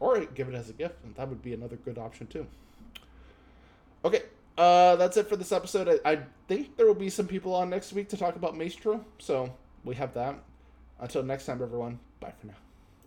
or 0.00 0.24
give 0.24 0.48
it 0.48 0.54
as 0.54 0.70
a 0.70 0.72
gift. 0.72 1.04
And 1.04 1.14
that 1.16 1.28
would 1.28 1.42
be 1.42 1.52
another 1.52 1.76
good 1.76 1.98
option 1.98 2.26
too. 2.26 2.46
Okay, 4.02 4.22
uh, 4.56 4.96
that's 4.96 5.18
it 5.18 5.28
for 5.28 5.36
this 5.36 5.52
episode. 5.52 6.00
I, 6.04 6.12
I 6.12 6.20
think 6.48 6.76
there 6.78 6.86
will 6.86 6.94
be 6.94 7.10
some 7.10 7.26
people 7.26 7.54
on 7.54 7.68
next 7.68 7.92
week 7.92 8.08
to 8.10 8.16
talk 8.16 8.36
about 8.36 8.56
Maestro, 8.56 9.04
so 9.18 9.52
we 9.86 9.94
have 9.94 10.12
that. 10.14 10.38
Until 11.00 11.22
next 11.22 11.46
time, 11.46 11.62
everyone. 11.62 11.98
Bye 12.20 12.32
for 12.38 12.48
now. 12.48 12.65